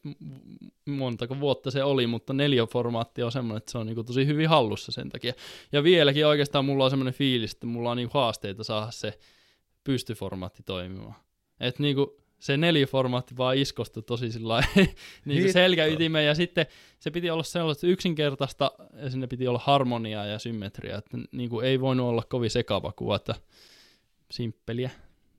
montako 0.86 1.40
vuotta 1.40 1.72
se 1.72 1.84
oli, 1.84 2.08
mutta 2.08 2.34
neliöformaatti 2.34 3.24
on 3.24 3.32
semmoinen, 3.32 3.58
että 3.58 3.72
se 3.72 3.78
on 3.78 3.86
niinku 3.86 4.04
tosi 4.04 4.26
hyvin 4.26 4.50
hallussa 4.50 4.92
sen 4.92 5.10
takia. 5.10 5.34
Ja 5.72 5.84
vieläkin 5.84 6.28
oikeastaan 6.28 6.66
mulla 6.66 6.84
on 6.84 6.90
semmoinen 6.90 7.14
fiilis, 7.14 7.54
että 7.54 7.68
mulla 7.68 7.92
on 7.92 7.98
niinku 7.98 8.18
haasteita 8.18 8.64
saada 8.64 8.92
se 8.92 9.20
pystyformaatti 9.84 10.64
toimimaan. 10.64 11.16
Että 11.60 11.84
niinku 11.84 12.22
se 12.40 12.58
neliöformaatti 12.58 13.38
vaan 13.38 13.58
iskostui 13.58 14.04
tosi 14.04 14.32
sillä 14.32 14.64
niinku 14.76 14.94
Hitto. 15.28 15.54
selkäytimeen 15.54 16.26
ja 16.26 16.36
sitten 16.36 16.66
se 17.00 17.12
piti 17.12 17.30
olla 17.30 17.44
sellaista 17.44 17.88
yksinkertaista 17.88 18.72
ja 18.94 19.10
sinne 19.10 19.28
piti 19.28 19.48
olla 19.48 19.62
harmoniaa 19.64 20.26
ja 20.26 20.40
symmetriaa, 20.40 20.98
että 20.98 21.18
niinku 21.32 21.60
ei 21.60 21.82
voinut 21.82 22.08
olla 22.08 22.24
kovin 22.30 22.50
sekava 22.50 22.92
kuva, 22.92 23.16
että 23.16 23.36
simppeliä 24.32 24.90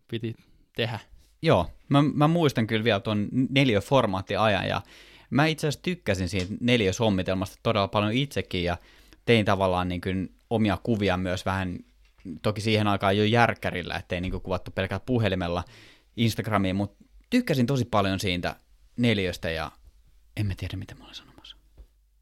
piti 0.09 0.35
tehdä. 0.76 0.99
Joo, 1.42 1.71
mä, 1.88 2.02
mä 2.02 2.28
muistan 2.28 2.66
kyllä 2.66 2.85
vielä 2.85 3.00
tuon 3.00 3.28
neliöformaattiajan 3.50 4.69
ja 4.69 4.83
mä 5.30 5.47
itse 5.47 5.66
asiassa 5.66 5.83
tykkäsin 5.83 6.28
siitä 6.28 6.54
neliösommitelmasta 6.61 7.57
todella 7.62 7.88
paljon 7.88 8.12
itsekin 8.12 8.64
ja 8.64 8.76
tein 9.26 9.45
tavallaan 9.45 9.88
niin 9.88 10.00
kuin 10.00 10.35
omia 10.50 10.78
kuvia 10.83 11.16
myös 11.16 11.47
vähän, 11.47 11.78
toki 12.42 12.61
siihen 12.61 12.87
aikaan 12.87 13.16
jo 13.16 13.25
järkkärillä, 13.25 13.97
ettei 13.97 14.21
niin 14.21 14.33
kuin 14.33 14.42
kuvattu 14.42 14.71
pelkällä 14.71 15.02
puhelimella 15.07 15.64
Instagramiin, 16.17 16.76
mutta 16.76 17.05
tykkäsin 17.31 17.67
tosi 17.67 17.85
paljon 17.85 18.21
siitä 18.21 18.57
neliöstä 18.97 19.50
ja 19.50 19.71
en 20.37 20.47
mä 20.47 20.55
tiedä 20.57 20.76
mitä 20.76 20.95
mä 20.95 21.05
olin 21.05 21.14
sanomassa. 21.14 21.57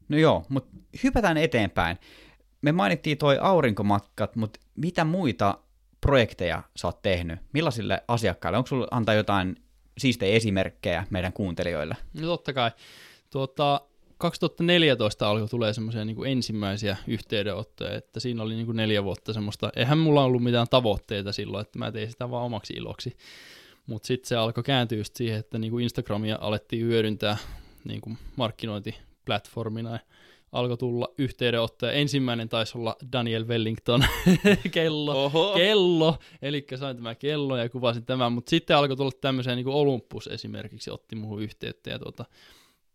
No 0.09 0.17
joo, 0.17 0.45
mutta 0.49 0.77
hypätään 1.03 1.37
eteenpäin. 1.37 1.97
Me 2.61 2.71
mainittiin 2.71 3.17
toi 3.17 3.37
aurinkomatkat, 3.41 4.35
mutta 4.35 4.59
mitä 4.75 5.03
muita 5.03 5.57
projekteja 6.01 6.63
sä 6.75 6.87
oot 6.87 7.01
tehnyt? 7.01 7.39
Millaisille 7.53 8.03
asiakkaille? 8.07 8.57
Onko 8.57 8.67
sulla 8.67 8.87
antaa 8.91 9.15
jotain 9.15 9.55
siistejä 9.97 10.35
esimerkkejä 10.35 11.05
meidän 11.09 11.33
kuuntelijoille? 11.33 11.97
No 12.13 12.27
totta 12.27 12.53
kai. 12.53 12.71
Tuota, 13.29 13.81
2014 14.17 15.29
alkoi 15.29 15.47
tulee 15.47 15.73
semmoisia 15.73 16.05
niin 16.05 16.25
ensimmäisiä 16.25 16.97
yhteydenottoja, 17.07 17.93
että 17.95 18.19
siinä 18.19 18.43
oli 18.43 18.55
niin 18.55 18.75
neljä 18.75 19.03
vuotta 19.03 19.33
semmoista, 19.33 19.69
eihän 19.75 19.97
mulla 19.97 20.23
ollut 20.23 20.43
mitään 20.43 20.67
tavoitteita 20.69 21.31
silloin, 21.31 21.61
että 21.61 21.79
mä 21.79 21.91
tein 21.91 22.11
sitä 22.11 22.29
vaan 22.29 22.45
omaksi 22.45 22.73
iloksi. 22.73 23.17
Mutta 23.89 24.07
sitten 24.07 24.27
se 24.27 24.35
alkoi 24.35 24.63
kääntyä 24.63 24.97
just 24.97 25.15
siihen, 25.15 25.39
että 25.39 25.57
niin 25.57 25.71
kuin 25.71 25.83
Instagramia 25.83 26.37
alettiin 26.41 26.85
hyödyntää 26.85 27.37
niin 27.83 28.01
kuin 28.01 28.17
markkinointiplatformina. 28.35 29.91
Ja 29.91 29.99
alkoi 30.51 30.77
tulla 30.77 31.07
yhteydenottoja. 31.17 31.91
Ensimmäinen 31.91 32.49
taisi 32.49 32.77
olla 32.77 32.95
Daniel 33.11 33.47
Wellington 33.47 34.03
kello, 34.71 35.25
Oho. 35.25 35.53
kello, 35.55 36.17
eli 36.41 36.65
sain 36.75 36.95
tämä 36.95 37.15
kello 37.15 37.57
ja 37.57 37.69
kuvasin 37.69 38.05
tämän, 38.05 38.31
mutta 38.31 38.49
sitten 38.49 38.77
alkoi 38.77 38.97
tulla 38.97 39.11
tämmöisiä, 39.21 39.55
niin 39.55 39.63
kuin 39.65 39.75
Olympus 39.75 40.27
esimerkiksi 40.27 40.91
otti 40.91 41.15
muuhun 41.15 41.41
yhteyttä. 41.41 41.89
Ja 41.89 41.99
tuota, 41.99 42.25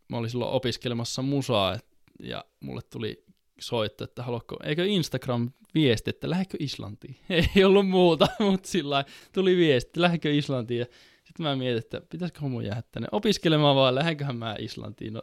mä 0.09 0.17
olin 0.17 0.31
silloin 0.31 0.53
opiskelemassa 0.53 1.23
musaa 1.23 1.79
ja 2.23 2.45
mulle 2.61 2.81
tuli 2.91 3.25
soitto, 3.61 4.05
että 4.05 4.23
haluatko, 4.23 4.57
eikö 4.65 4.87
Instagram 4.87 5.51
viesti, 5.75 6.11
että 6.11 6.31
lähdekö 6.31 6.57
Islantiin? 6.61 7.17
Ei 7.57 7.65
ollut 7.65 7.89
muuta, 7.89 8.27
mutta 8.51 8.69
sillä 8.69 9.05
tuli 9.33 9.57
viesti, 9.57 9.89
että 9.89 10.01
lähdekö 10.01 10.35
Islantiin 10.35 10.81
ja 10.81 10.87
sitten 11.25 11.47
mä 11.47 11.57
mietin, 11.57 11.79
että 11.79 12.01
pitäisikö 12.11 12.41
mun 12.41 12.65
jäädä 12.65 12.83
tänne 12.93 13.09
opiskelemaan 13.13 13.77
vai 13.77 13.95
lähdenköhän 13.95 14.37
mä 14.37 14.57
Islantiin. 14.59 15.13
No, 15.13 15.23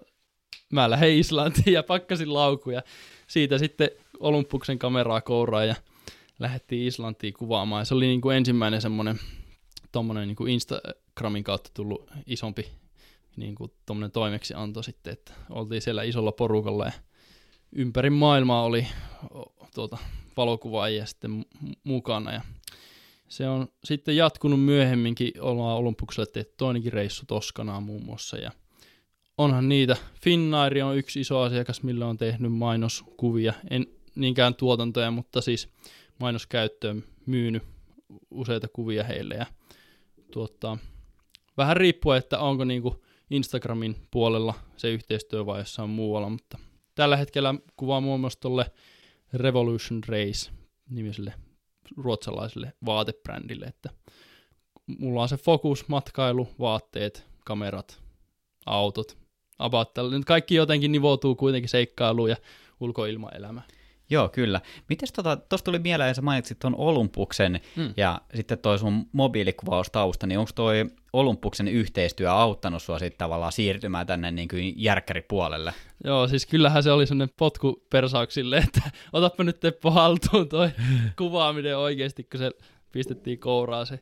mä 0.73 0.89
lähdin 0.89 1.19
Islantiin 1.19 1.73
ja 1.73 1.83
pakkasin 1.83 2.33
laukuja. 2.33 2.81
Siitä 3.27 3.57
sitten 3.57 3.89
Olympuksen 4.19 4.79
kameraa 4.79 5.21
kouraan 5.21 5.67
ja 5.67 5.75
lähdettiin 6.39 6.87
Islantiin 6.87 7.33
kuvaamaan. 7.33 7.81
Ja 7.81 7.85
se 7.85 7.95
oli 7.95 8.05
niin 8.05 8.21
kuin 8.21 8.37
ensimmäinen 8.37 8.81
semmoinen 8.81 9.19
tommonen 9.91 10.27
niin 10.27 10.35
kuin 10.35 10.51
Instagramin 10.53 11.43
kautta 11.43 11.69
tullut 11.73 12.11
isompi 12.25 12.71
niin 13.35 13.55
kuin 13.55 13.71
toimeksianto 14.13 14.83
sitten, 14.83 15.13
että 15.13 15.33
oltiin 15.49 15.81
siellä 15.81 16.03
isolla 16.03 16.31
porukalla 16.31 16.85
ja 16.85 16.91
ympäri 17.75 18.09
maailmaa 18.09 18.63
oli 18.63 18.87
tuota, 19.75 19.97
valokuvaajia 20.37 21.05
sitten 21.05 21.31
mu- 21.31 21.73
mukana 21.83 22.33
ja 22.33 22.41
se 23.27 23.49
on 23.49 23.67
sitten 23.83 24.15
jatkunut 24.15 24.65
myöhemminkin, 24.65 25.31
ollaan 25.39 25.77
Olympukselle 25.77 26.31
tehty 26.33 26.53
toinenkin 26.57 26.93
reissu 26.93 27.25
Toskanaan 27.25 27.83
muun 27.83 28.05
muassa 28.05 28.37
ja 28.37 28.51
onhan 29.37 29.69
niitä, 29.69 29.97
Finnair 30.21 30.83
on 30.83 30.97
yksi 30.97 31.19
iso 31.19 31.39
asiakas, 31.39 31.83
millä 31.83 32.07
on 32.07 32.17
tehnyt 32.17 32.53
mainoskuvia, 32.53 33.53
en 33.69 33.87
niinkään 34.15 34.55
tuotantoja, 34.55 35.11
mutta 35.11 35.41
siis 35.41 35.69
mainoskäyttöön 36.19 37.03
myynyt 37.25 37.63
useita 38.31 38.67
kuvia 38.67 39.03
heille 39.03 39.35
ja 39.35 39.45
tuottaa, 40.31 40.77
vähän 41.57 41.77
riippuen, 41.77 42.17
että 42.17 42.39
onko 42.39 42.63
niinku 42.63 43.03
Instagramin 43.29 43.95
puolella 44.11 44.53
se 44.77 44.91
yhteistyö 44.91 45.45
vai 45.45 45.59
jossain 45.59 45.89
muualla, 45.89 46.29
mutta 46.29 46.57
tällä 47.01 47.17
hetkellä 47.17 47.55
kuvaa 47.75 48.01
muun 48.01 48.19
muassa 48.19 48.39
tolle 48.39 48.71
Revolution 49.33 50.01
Race 50.07 50.51
nimiselle 50.89 51.33
ruotsalaiselle 51.97 52.73
vaatebrändille, 52.85 53.65
että 53.65 53.89
mulla 54.99 55.21
on 55.21 55.29
se 55.29 55.37
fokus, 55.37 55.87
matkailu, 55.87 56.47
vaatteet, 56.59 57.27
kamerat, 57.45 58.01
autot, 58.65 59.17
about 59.59 59.93
tällainen. 59.93 60.25
Kaikki 60.25 60.55
jotenkin 60.55 60.91
nivoutuu 60.91 61.35
kuitenkin 61.35 61.69
seikkailuun 61.69 62.29
ja 62.29 62.35
ulkoilmaelämään. 62.79 63.67
Joo, 64.11 64.29
kyllä. 64.29 64.61
Mites 64.89 65.11
tota, 65.11 65.35
tuosta 65.37 65.65
tuli 65.65 65.79
mieleen, 65.79 66.15
sä 66.15 66.21
mainitsit 66.21 66.59
tuon 66.59 66.75
Olympuksen 66.75 67.59
Mm. 67.75 67.93
ja 67.97 68.21
sitten 68.35 68.57
toi 68.57 68.79
sun 68.79 69.05
mobiilikuvaustausta, 69.11 70.27
niin 70.27 70.39
onko 70.39 70.51
toi 70.55 70.85
Olympuksen 71.13 71.67
yhteistyö 71.67 72.31
auttanut 72.31 72.83
sua 72.83 72.99
sitten 72.99 73.17
tavallaan 73.17 73.51
siirtymään 73.51 74.07
tänne 74.07 74.31
niin 74.31 74.47
kuin 74.47 74.73
järkkäripuolelle? 74.77 75.73
Joo, 76.03 76.27
siis 76.27 76.45
kyllähän 76.45 76.83
se 76.83 76.91
oli 76.91 77.07
sellainen 77.07 77.35
potku 77.37 77.83
persauksille, 77.89 78.57
että 78.57 78.81
otappa 79.13 79.43
nyt 79.43 79.59
Teppo 79.59 79.91
haltuun 79.91 80.49
toi 80.49 80.69
kuvaaminen 81.17 81.77
oikeasti, 81.77 82.23
kun 82.23 82.37
se 82.37 82.51
pistettiin 82.91 83.39
kouraa 83.39 83.85
se 83.85 83.99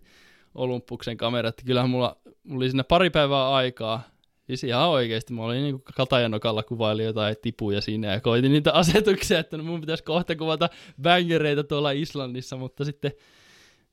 Olympuksen 0.56 1.18
kamera, 1.18 1.50
että 1.50 1.64
kyllähän 1.66 1.90
mulla, 1.90 2.18
mulla 2.44 2.58
oli 2.58 2.70
sinne 2.70 2.84
pari 2.84 3.10
päivää 3.10 3.50
aikaa, 3.50 4.04
siis 4.50 4.64
ihan 4.64 4.90
oikeasti, 4.90 5.34
mä 5.34 5.44
olin 5.44 5.64
niinku 5.64 5.84
katajanokalla 5.96 6.64
kuvaili 6.64 7.04
jotain 7.04 7.36
tipuja 7.42 7.82
siinä 7.82 8.08
ja 8.08 8.22
koitin 8.22 8.52
niitä 8.52 8.74
asetuksia, 8.74 9.40
että 9.40 9.58
no 9.58 9.64
mun 9.64 9.82
pitäisi 9.82 10.04
kohta 10.04 10.36
kuvata 10.36 10.70
bangereita 11.02 11.64
tuolla 11.64 11.92
Islannissa, 11.92 12.58
mutta 12.58 12.86
sitten 12.86 13.12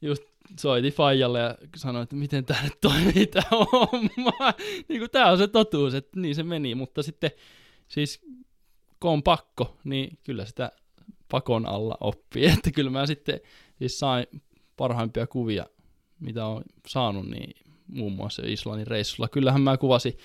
just 0.03 0.23
soitin 0.61 0.93
Fajalle 0.93 1.39
ja 1.39 1.55
sanoin, 1.77 2.03
että 2.03 2.17
miten 2.17 2.45
tämä 2.45 2.63
nyt 2.63 2.81
toimii 2.81 3.27
tämä 3.27 3.49
homma. 3.51 4.53
niin 4.89 5.01
kuin 5.01 5.11
tämä 5.11 5.31
on 5.31 5.39
se 5.39 5.49
totuus, 5.49 5.95
että 5.95 6.21
niin 6.21 6.35
se 6.35 6.43
meni, 6.43 6.75
mutta 6.75 7.03
sitten 7.03 7.31
siis 7.89 8.21
kun 9.01 9.11
on 9.11 9.23
pakko, 9.23 9.77
niin 9.85 10.19
kyllä 10.25 10.45
sitä 10.45 10.73
pakon 11.31 11.67
alla 11.67 11.97
oppii. 12.01 12.47
Että 12.59 12.71
kyllä 12.71 12.91
mä 12.91 13.07
sitten 13.07 13.41
siis 13.79 13.99
sain 13.99 14.27
parhaimpia 14.77 15.27
kuvia, 15.27 15.67
mitä 16.21 16.47
on 16.47 16.63
saanut, 16.87 17.27
niin 17.27 17.66
muun 17.89 18.13
muassa 18.13 18.43
Islannin 18.47 18.87
reissulla. 18.87 19.29
Kyllähän 19.29 19.61
mä 19.61 19.77
kuvasin 19.77 20.19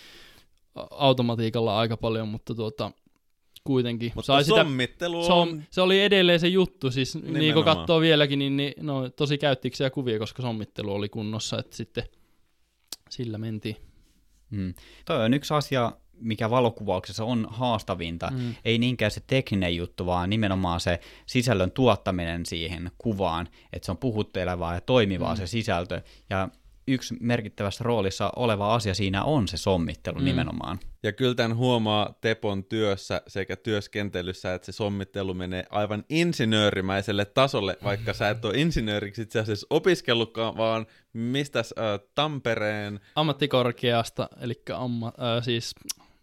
automatiikalla 0.91 1.80
aika 1.80 1.98
paljon, 1.98 2.27
mutta 2.27 2.56
tuota, 2.56 2.91
kuitenkin 3.63 4.12
Mutta 4.15 4.27
sai 4.27 4.44
sitä, 4.44 4.63
sommittelu 4.63 5.25
se, 5.25 5.34
on... 5.34 5.39
on, 5.50 5.63
se 5.70 5.82
oli 5.82 6.01
edelleen 6.01 6.39
se 6.39 6.48
juttu, 6.48 6.91
siis 6.91 7.15
niin 7.15 7.25
kun 7.25 7.34
Nimenomaan. 7.34 7.77
katsoo 7.77 8.00
vieläkin, 8.00 8.39
niin, 8.39 8.58
niin 8.58 8.74
no, 8.82 9.10
tosi 9.10 9.38
käyttiksiä 9.38 9.89
kuvia, 9.89 10.20
koska 10.20 10.41
sommittelu 10.41 10.94
oli 10.94 11.10
kunnossa, 11.10 11.60
että 11.60 11.75
sitten 11.75 12.03
sillä 13.10 13.38
mentiin. 13.38 13.75
Mm. 14.50 14.74
Toi 15.06 15.25
on 15.25 15.34
yksi 15.34 15.53
asia, 15.53 15.91
mikä 16.13 16.50
valokuvauksessa 16.50 17.24
on 17.24 17.48
haastavinta. 17.50 18.32
Mm. 18.32 18.56
Ei 18.65 18.77
niinkään 18.77 19.12
se 19.12 19.22
tekninen 19.27 19.75
juttu, 19.75 20.06
vaan 20.06 20.30
nimenomaan 20.30 20.80
se 20.80 21.00
sisällön 21.25 21.72
tuottaminen 21.72 22.46
siihen 22.46 22.91
kuvaan, 22.98 23.48
että 23.74 23.86
se 23.86 23.91
on 23.91 23.98
puhuttelevaa 23.98 24.74
ja 24.74 24.82
toimivaa 24.82 25.34
mm. 25.34 25.38
se 25.38 25.48
sisältö. 25.48 26.01
Ja 26.30 26.50
yksi 26.91 27.15
merkittävässä 27.19 27.83
roolissa 27.83 28.31
oleva 28.36 28.75
asia 28.75 28.93
siinä 28.93 29.24
on 29.24 29.48
se 29.48 29.57
sommittelu 29.57 30.19
mm. 30.19 30.25
Nimenomaan. 30.25 30.79
Ja 31.03 31.12
kyllä 31.12 31.36
tämän 31.36 31.57
huomaa 31.57 32.17
Tepon 32.21 32.63
työssä 32.63 33.21
sekä 33.27 33.55
työskentelyssä, 33.55 34.53
että 34.53 34.65
se 34.65 34.71
sommittelu 34.71 35.33
menee 35.33 35.65
aivan 35.69 36.03
insinöörimäiselle 36.10 37.25
tasolle, 37.25 37.77
vaikka 37.83 38.13
sä 38.13 38.29
et 38.29 38.45
ole 38.45 38.57
insinööriksi 38.57 39.21
itse 39.21 39.39
asiassa 39.39 39.67
opiskellutkaan, 39.69 40.57
vaan 40.57 40.86
mistäs 41.13 41.74
äh, 41.79 42.10
Tampereen, 42.15 43.00
Ammattikorkeasta, 43.15 44.29
eli 44.41 44.62
amma, 44.74 45.07
äh, 45.07 45.43
siis 45.43 45.75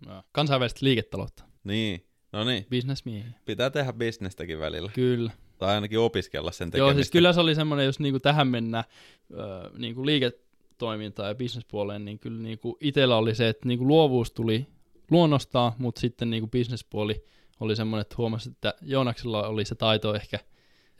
äh, 0.08 0.24
kansainvälistä 0.32 0.80
liiketaloutta, 0.82 1.44
niin, 1.64 2.06
no 2.32 2.44
niin, 2.44 2.66
bisnesmiehiä. 2.70 3.32
pitää 3.44 3.70
tehdä 3.70 3.92
bisnestäkin 3.92 4.58
välillä, 4.58 4.90
Kyllä. 4.94 5.30
tai 5.58 5.74
ainakin 5.74 5.98
opiskella 5.98 6.52
sen 6.52 6.70
tekemistä. 6.70 6.90
Joo, 6.90 6.94
siis 6.94 7.10
kyllä 7.10 7.32
se 7.32 7.40
oli 7.40 7.54
semmoinen, 7.54 7.86
jos 7.86 8.00
niinku 8.00 8.20
tähän 8.20 8.48
mennään, 8.48 8.84
äh, 9.32 9.72
niinku 9.78 10.06
liike, 10.06 10.32
liiketoimintaan 10.78 11.28
ja 11.28 11.34
bisnespuoleen, 11.34 12.04
niin 12.04 12.18
kyllä 12.18 12.42
niin 12.42 12.58
kuin 12.58 12.76
itsellä 12.80 13.16
oli 13.16 13.34
se, 13.34 13.48
että 13.48 13.68
niin 13.68 13.78
kuin 13.78 13.88
luovuus 13.88 14.32
tuli 14.32 14.66
luonnostaan, 15.10 15.72
mutta 15.78 16.00
sitten 16.00 16.30
niin 16.30 16.42
kuin 16.42 16.50
bisnespuoli 16.50 17.24
oli 17.60 17.76
semmoinen, 17.76 18.00
että 18.02 18.14
huomasin, 18.18 18.52
että 18.52 18.74
Joonaksella 18.82 19.48
oli 19.48 19.64
se 19.64 19.74
taito 19.74 20.14
ehkä 20.14 20.38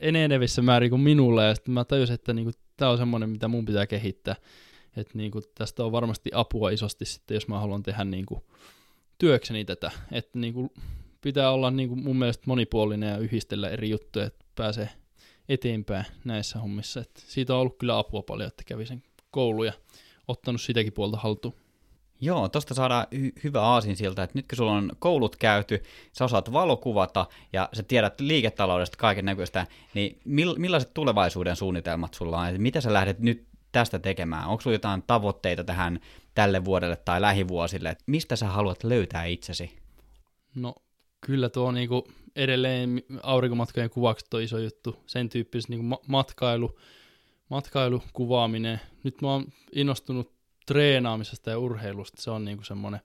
enenevissä 0.01 0.63
määrin 0.63 0.91
kuin 0.91 1.01
minulla, 1.01 1.45
ja 1.45 1.55
sitten 1.55 1.75
mä 1.75 1.85
tajusin, 1.85 2.15
että 2.15 2.33
niin 2.33 2.45
kuin, 2.45 2.55
tämä 2.77 2.91
on 2.91 2.99
semmoinen, 2.99 3.31
mitä 3.31 3.49
mun 3.49 3.65
pitää 3.65 3.87
kehittää. 3.87 4.37
Että 4.97 5.19
niin 5.19 5.31
kuin, 5.31 5.45
tästä 5.55 5.85
on 5.85 5.93
varmasti 5.93 6.31
apua 6.35 6.71
isosti 6.71 7.05
sitten, 7.05 7.35
jos 7.35 7.49
mä 7.49 7.61
haluan 7.61 7.83
tehdä 7.83 8.05
niin 8.05 8.27
kuin, 8.27 8.41
työkseni 9.19 9.65
tätä. 9.65 9.91
Että 10.13 10.39
niin 10.39 10.55
kuin, 10.55 10.71
pitää 11.21 11.51
olla 11.51 11.71
niin 11.71 11.89
kuin, 11.89 12.05
mun 12.05 12.17
mielestä 12.17 12.45
monipuolinen 12.47 13.09
ja 13.09 13.19
yhdistellä 13.19 13.69
eri 13.69 13.91
juttuja, 13.91 14.27
että 14.27 14.45
pääsee 14.55 14.89
eteenpäin 15.49 16.05
näissä 16.25 16.59
hommissa. 16.59 17.01
Et 17.01 17.25
siitä 17.27 17.55
on 17.55 17.61
ollut 17.61 17.79
kyllä 17.79 17.99
apua 17.99 18.23
paljon, 18.23 18.49
että 18.49 18.65
kävi 18.67 18.87
sen 18.87 19.03
koulu 19.31 19.65
ja 19.65 19.73
ottanut 20.29 20.61
sitäkin 20.61 20.93
puolta 20.93 21.17
haltuun. 21.17 21.55
Joo, 22.21 22.49
tosta 22.49 22.75
saadaan 22.75 23.07
hy- 23.15 23.41
hyvä 23.45 23.63
aasin 23.63 23.97
siltä, 23.97 24.23
että 24.23 24.39
nyt 24.39 24.49
kun 24.49 24.57
sulla 24.57 24.73
on 24.73 24.93
koulut 24.99 25.37
käyty, 25.37 25.83
sä 26.13 26.25
osaat 26.25 26.53
valokuvata 26.53 27.27
ja 27.53 27.69
sä 27.73 27.83
tiedät 27.83 28.21
liiketaloudesta 28.21 28.97
kaiken 28.97 29.25
näköistä, 29.25 29.67
niin 29.95 30.21
mill- 30.29 30.59
millaiset 30.59 30.95
tulevaisuuden 30.95 31.57
suunnitelmat 31.57 32.15
sulla 32.15 32.39
on? 32.41 32.61
Mitä 32.61 32.81
sä 32.81 32.93
lähdet 32.93 33.19
nyt 33.19 33.47
tästä 33.73 33.99
tekemään? 33.99 34.49
Onko 34.49 34.61
sulla 34.61 34.75
jotain 34.75 35.03
tavoitteita 35.07 35.65
tähän 35.65 36.01
tälle 36.35 36.65
vuodelle 36.65 36.97
tai 36.97 37.21
lähivuosille? 37.21 37.97
Mistä 38.07 38.37
sä 38.37 38.47
haluat 38.47 38.85
löytää 38.85 39.25
itsesi? 39.25 39.79
No 40.55 40.75
kyllä 41.21 41.49
tuo 41.49 41.73
niinku 41.73 42.09
edelleen 42.37 43.03
aurinkomatkojen 43.23 43.91
kuvaukset 43.91 44.35
on 44.35 44.43
iso 44.43 44.59
juttu. 44.59 44.97
Sen 45.07 45.29
tyyppiset 45.29 45.71
niinku 45.71 45.87
ma- 45.87 46.01
matkailu, 46.07 46.79
matkailu, 47.49 48.03
kuvaaminen. 48.13 48.81
Nyt 49.05 49.23
mä 49.23 49.33
oon 49.33 49.47
innostunut 49.73 50.33
treenaamisesta 50.67 51.51
ja 51.51 51.59
urheilusta. 51.59 52.23
Se 52.23 52.31
on 52.31 52.45
niinku 52.45 52.65
semmoinen, 52.65 53.01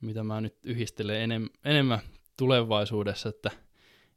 mitä 0.00 0.24
mä 0.24 0.40
nyt 0.40 0.56
yhdistelen 0.64 1.30
enem- 1.30 1.50
enemmän 1.64 1.98
tulevaisuudessa, 2.36 3.28
että 3.28 3.50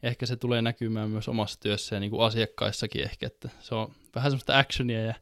ehkä 0.03 0.25
se 0.25 0.35
tulee 0.35 0.61
näkymään 0.61 1.09
myös 1.09 1.27
omassa 1.27 1.59
työssä 1.59 1.95
ja 1.95 1.99
niinku 1.99 2.21
asiakkaissakin 2.21 3.03
ehkä, 3.03 3.27
että 3.27 3.49
se 3.59 3.75
on 3.75 3.95
vähän 4.15 4.31
semmoista 4.31 4.59
actionia 4.59 5.01
ja 5.01 5.13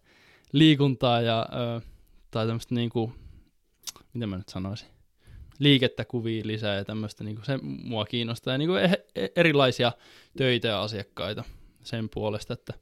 liikuntaa 0.51 1.21
ja, 1.21 1.49
ö, 1.77 1.81
tai 2.31 2.45
tämmöistä 2.47 2.75
niinku, 2.75 3.13
mitä 4.13 4.27
mä 4.27 4.37
nyt 4.37 4.49
sanoisin, 4.49 4.87
liikettä 5.59 6.05
kuvia 6.05 6.47
lisää 6.47 6.75
ja 6.75 6.85
tämmöistä, 6.85 7.23
niinku 7.23 7.45
se 7.45 7.59
mua 7.61 8.05
kiinnostaa 8.05 8.53
ja 8.53 8.57
niinku 8.57 8.75
e- 8.75 9.05
e- 9.15 9.27
erilaisia 9.35 9.91
töitä 10.37 10.67
ja 10.67 10.81
asiakkaita 10.81 11.43
sen 11.83 12.09
puolesta, 12.09 12.53
että 12.53 12.73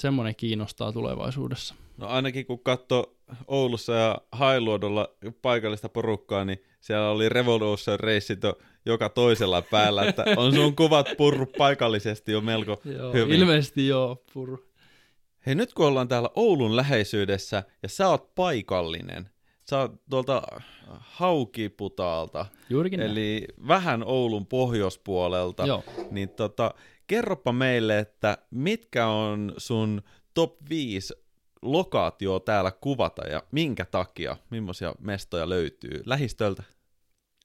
semmoinen 0.00 0.34
kiinnostaa 0.36 0.92
tulevaisuudessa. 0.92 1.74
No 1.96 2.06
ainakin 2.06 2.46
kun 2.46 2.58
katsoo 2.58 3.14
Oulussa 3.46 3.92
ja 3.92 4.18
Hailuodolla 4.32 5.08
paikallista 5.42 5.88
porukkaa, 5.88 6.44
niin 6.44 6.62
siellä 6.80 7.10
oli 7.10 7.28
Revolution 7.28 7.98
jo 8.44 8.58
joka 8.86 9.08
toisella 9.08 9.62
päällä, 9.62 10.04
että 10.08 10.24
on 10.36 10.54
sun 10.54 10.76
kuvat 10.80 11.08
purru 11.16 11.46
paikallisesti 11.58 12.32
jo 12.32 12.40
melko 12.40 12.80
Joo, 12.84 13.12
hyvin. 13.12 13.38
ilmeisesti 13.40 13.88
joo, 13.88 14.22
puru. 14.34 14.64
Hei 15.46 15.54
nyt 15.54 15.74
kun 15.74 15.86
ollaan 15.86 16.08
täällä 16.08 16.30
Oulun 16.34 16.76
läheisyydessä 16.76 17.62
ja 17.82 17.88
sä 17.88 18.08
oot 18.08 18.34
paikallinen, 18.34 19.30
sä 19.70 19.78
oot 19.78 19.92
tuolta 20.10 20.42
Haukiputaalta, 20.88 22.46
Juurikin 22.70 22.98
näin. 23.00 23.10
eli 23.10 23.46
vähän 23.68 24.02
Oulun 24.06 24.46
pohjoispuolelta, 24.46 25.66
Joo. 25.66 25.84
niin 26.10 26.28
tota, 26.28 26.74
kerropa 27.06 27.52
meille, 27.52 27.98
että 27.98 28.38
mitkä 28.50 29.06
on 29.06 29.54
sun 29.56 30.02
top 30.34 30.54
5 30.68 31.14
lokaatio 31.62 32.40
täällä 32.40 32.70
kuvata 32.80 33.26
ja 33.26 33.42
minkä 33.50 33.84
takia, 33.84 34.36
millaisia 34.50 34.94
mestoja 35.00 35.48
löytyy 35.48 36.02
lähistöltä? 36.06 36.62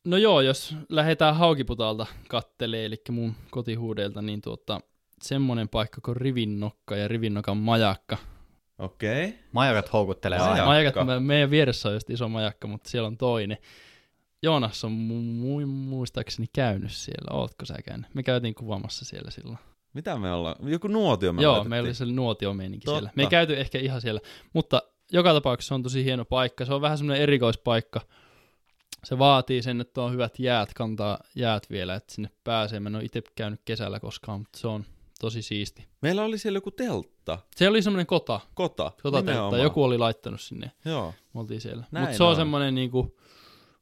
No 0.05 0.17
joo, 0.17 0.41
jos 0.41 0.75
lähdetään 0.89 1.35
Haukiputalta 1.35 2.05
kattelee, 2.27 2.85
eli 2.85 2.95
mun 3.11 3.33
kotihuudeilta, 3.51 4.21
niin 4.21 4.41
tuota, 4.41 4.81
semmoinen 5.21 5.69
paikka 5.69 6.01
kuin 6.01 6.17
Rivinnokka 6.17 6.95
ja 6.95 7.07
Rivinnokan 7.07 7.57
majakka. 7.57 8.17
Okei. 8.79 9.25
Okay. 9.25 9.39
Majakat 9.51 9.93
houkuttelee 9.93 10.39
Majakka. 10.39 10.53
aina. 10.53 10.65
Majakat, 10.65 11.07
me- 11.07 11.19
meidän 11.19 11.51
vieressä 11.51 11.89
on 11.89 11.95
just 11.95 12.10
iso 12.10 12.29
majakka, 12.29 12.67
mutta 12.67 12.89
siellä 12.89 13.07
on 13.07 13.17
toinen. 13.17 13.57
Joonas 14.43 14.84
on 14.84 14.91
mu- 14.91 15.63
mu- 15.63 15.65
muistaakseni 15.65 16.47
käynyt 16.54 16.91
siellä. 16.91 17.38
Ootko 17.39 17.65
sä 17.65 17.75
käynyt? 17.86 18.13
Me 18.15 18.23
käytiin 18.23 18.56
kuvaamassa 18.56 19.06
siellä 19.06 19.32
silloin. 19.32 19.58
Mitä 19.93 20.17
me 20.17 20.32
ollaan? 20.34 20.56
Joku 20.63 20.88
nuotio 20.88 21.34
me 21.34 21.41
Joo, 21.41 21.52
laitettiin. 21.52 21.69
meillä 21.69 21.88
oli 21.88 21.93
se 21.93 22.06
nuotiomeininki 22.06 22.86
Totta. 22.86 22.97
siellä. 22.99 23.12
Me 23.15 23.23
ei 23.23 23.30
käyty 23.30 23.60
ehkä 23.60 23.80
ihan 23.80 24.02
siellä, 24.02 24.19
mutta 24.54 24.82
joka 25.12 25.34
tapauksessa 25.34 25.67
se 25.67 25.73
on 25.73 25.84
tosi 25.84 26.04
hieno 26.04 26.25
paikka. 26.25 26.65
Se 26.65 26.73
on 26.73 26.82
vähän 26.82 26.97
semmoinen 26.97 27.23
erikoispaikka. 27.23 28.02
Se 29.04 29.19
vaatii 29.19 29.62
sen, 29.62 29.82
että 29.82 30.02
on 30.02 30.12
hyvät 30.12 30.39
jäät, 30.39 30.73
kantaa 30.73 31.19
jäät 31.36 31.69
vielä, 31.69 31.95
että 31.95 32.13
sinne 32.13 32.30
pääsee. 32.43 32.80
Mä 32.80 32.89
en 32.89 32.95
ole 32.95 33.04
itse 33.04 33.21
käynyt 33.36 33.62
kesällä 33.65 33.99
koskaan, 33.99 34.39
mutta 34.39 34.60
se 34.60 34.67
on 34.67 34.86
tosi 35.19 35.41
siisti. 35.41 35.88
Meillä 36.02 36.23
oli 36.23 36.38
siellä 36.38 36.58
joku 36.58 36.71
teltta, 36.71 37.38
Se 37.56 37.67
oli 37.67 37.82
semmoinen 37.82 38.06
kota, 38.06 38.39
kota, 38.54 38.91
kotateltta. 39.04 39.32
nimenomaan. 39.32 39.62
Joku 39.62 39.84
oli 39.84 39.97
laittanut 39.97 40.41
sinne. 40.41 40.71
Joo. 40.86 41.13
Me 41.34 41.39
oltiin 41.39 41.62
siellä. 41.62 41.84
Mutta 41.91 42.17
se 42.17 42.23
on 42.23 42.30
on. 42.30 42.36
semmoinen 42.36 42.75
niinku 42.75 43.17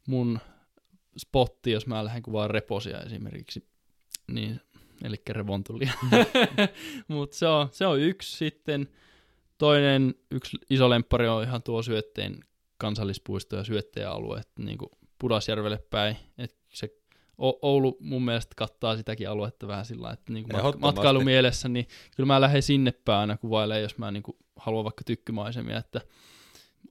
mun 0.08 0.40
spotti, 1.18 1.72
jos 1.72 1.88
mä 1.88 2.04
lähden 2.06 2.24
kuvaan 2.24 2.50
reposia 2.50 3.00
esimerkiksi. 3.00 3.68
Niin, 4.32 4.62
eli 5.04 5.16
revontulia. 5.30 5.94
Mutta 7.08 7.38
se 7.38 7.48
on, 7.48 7.68
se 7.72 7.86
on 7.88 8.00
yksi 8.00 8.38
sitten. 8.38 8.88
Toinen, 9.58 10.16
yksi 10.32 10.58
iso 10.70 10.90
lemppari 10.90 11.28
on 11.28 11.44
ihan 11.44 11.64
tuo 11.64 11.84
Syötteen 11.84 12.40
kansallispuisto 12.78 13.56
ja 13.56 13.64
Syötteen 13.64 14.10
alue, 14.10 14.40
että 14.40 14.64
niinku 14.64 14.92
Pudasjärvelle 15.20 15.78
päin. 15.90 16.18
Et 16.38 16.56
se 16.70 16.90
O- 17.38 17.60
Oulu 17.62 17.98
mun 18.00 18.26
mielestä 18.26 18.54
kattaa 18.56 18.98
sitäkin 18.98 19.30
aluetta 19.30 19.68
vähän 19.68 19.86
sillä 19.86 20.12
että 20.12 20.34
niinku 20.34 20.48
matka- 20.52 20.60
Ehdottomasti. 20.60 20.96
matkailumielessä, 20.96 21.70
niin 21.70 21.88
kyllä 22.16 22.28
mä 22.28 22.42
lähden 22.42 22.62
sinne 22.64 22.92
päin 22.92 23.20
aina 23.20 23.38
kuvailemaan, 23.38 23.82
jos 23.82 23.98
mä 23.98 24.12
niinku 24.12 24.38
haluan 24.56 24.84
vaikka 24.84 25.04
tykkymaisemia, 25.04 25.78
että 25.78 26.02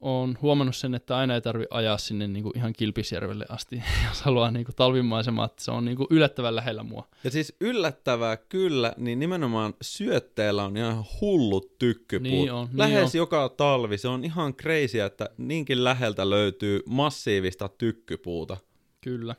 on 0.00 0.38
huomannut 0.42 0.76
sen, 0.76 0.94
että 0.94 1.16
aina 1.16 1.34
ei 1.34 1.40
tarvi 1.40 1.64
ajaa 1.70 1.98
sinne 1.98 2.28
niinku 2.28 2.52
ihan 2.54 2.72
Kilpisjärvelle 2.72 3.44
asti, 3.48 3.82
jos 4.08 4.22
haluaa 4.22 4.50
niinku 4.50 4.72
talvimaisemaa, 4.76 5.46
että 5.46 5.64
se 5.64 5.70
on 5.70 5.84
niinku 5.84 6.06
yllättävän 6.10 6.56
lähellä 6.56 6.82
mua. 6.82 7.08
Ja 7.24 7.30
siis 7.30 7.56
yllättävää 7.60 8.36
kyllä, 8.36 8.92
niin 8.96 9.18
nimenomaan 9.18 9.74
syötteellä 9.82 10.64
on 10.64 10.76
ihan 10.76 11.04
hullut 11.20 11.78
tykkypuut. 11.78 12.30
Niin 12.32 12.52
on, 12.52 12.66
niin 12.66 12.78
Lähes 12.78 13.14
on. 13.14 13.18
joka 13.18 13.48
talvi. 13.48 13.98
Se 13.98 14.08
on 14.08 14.24
ihan 14.24 14.54
crazy, 14.54 15.00
että 15.00 15.30
niinkin 15.38 15.84
läheltä 15.84 16.30
löytyy 16.30 16.80
massiivista 16.86 17.68
tykkypuuta. 17.68 18.56
Kyllä. 19.00 19.34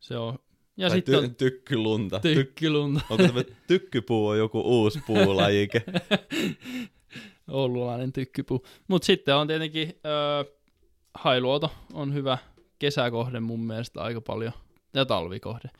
Se 0.00 0.16
on. 0.16 0.38
Ja 0.76 0.88
tai 0.88 0.96
sitten 0.98 1.14
ty- 1.14 1.24
on 1.24 1.34
tykkylunta. 1.34 2.16
Ty- 2.18 2.34
tykkilunta. 2.34 3.00
Onko 3.10 3.26
tämä 3.26 3.42
tykkypuu 3.66 4.28
on 4.28 4.38
joku 4.38 4.60
uusi 4.60 5.00
puulajike? 5.06 5.82
Oululainen 7.50 8.12
tykkypuu. 8.12 8.66
Mutta 8.88 9.06
sitten 9.06 9.36
on 9.36 9.46
tietenkin 9.46 10.00
öö, 10.06 10.44
Hailuoto 11.14 11.72
on 11.92 12.14
hyvä 12.14 12.38
kesäkohde 12.78 13.40
mun 13.40 13.60
mielestä 13.60 14.00
aika 14.02 14.20
paljon. 14.20 14.52
Ja 14.94 15.06
talvikohde. 15.06 15.70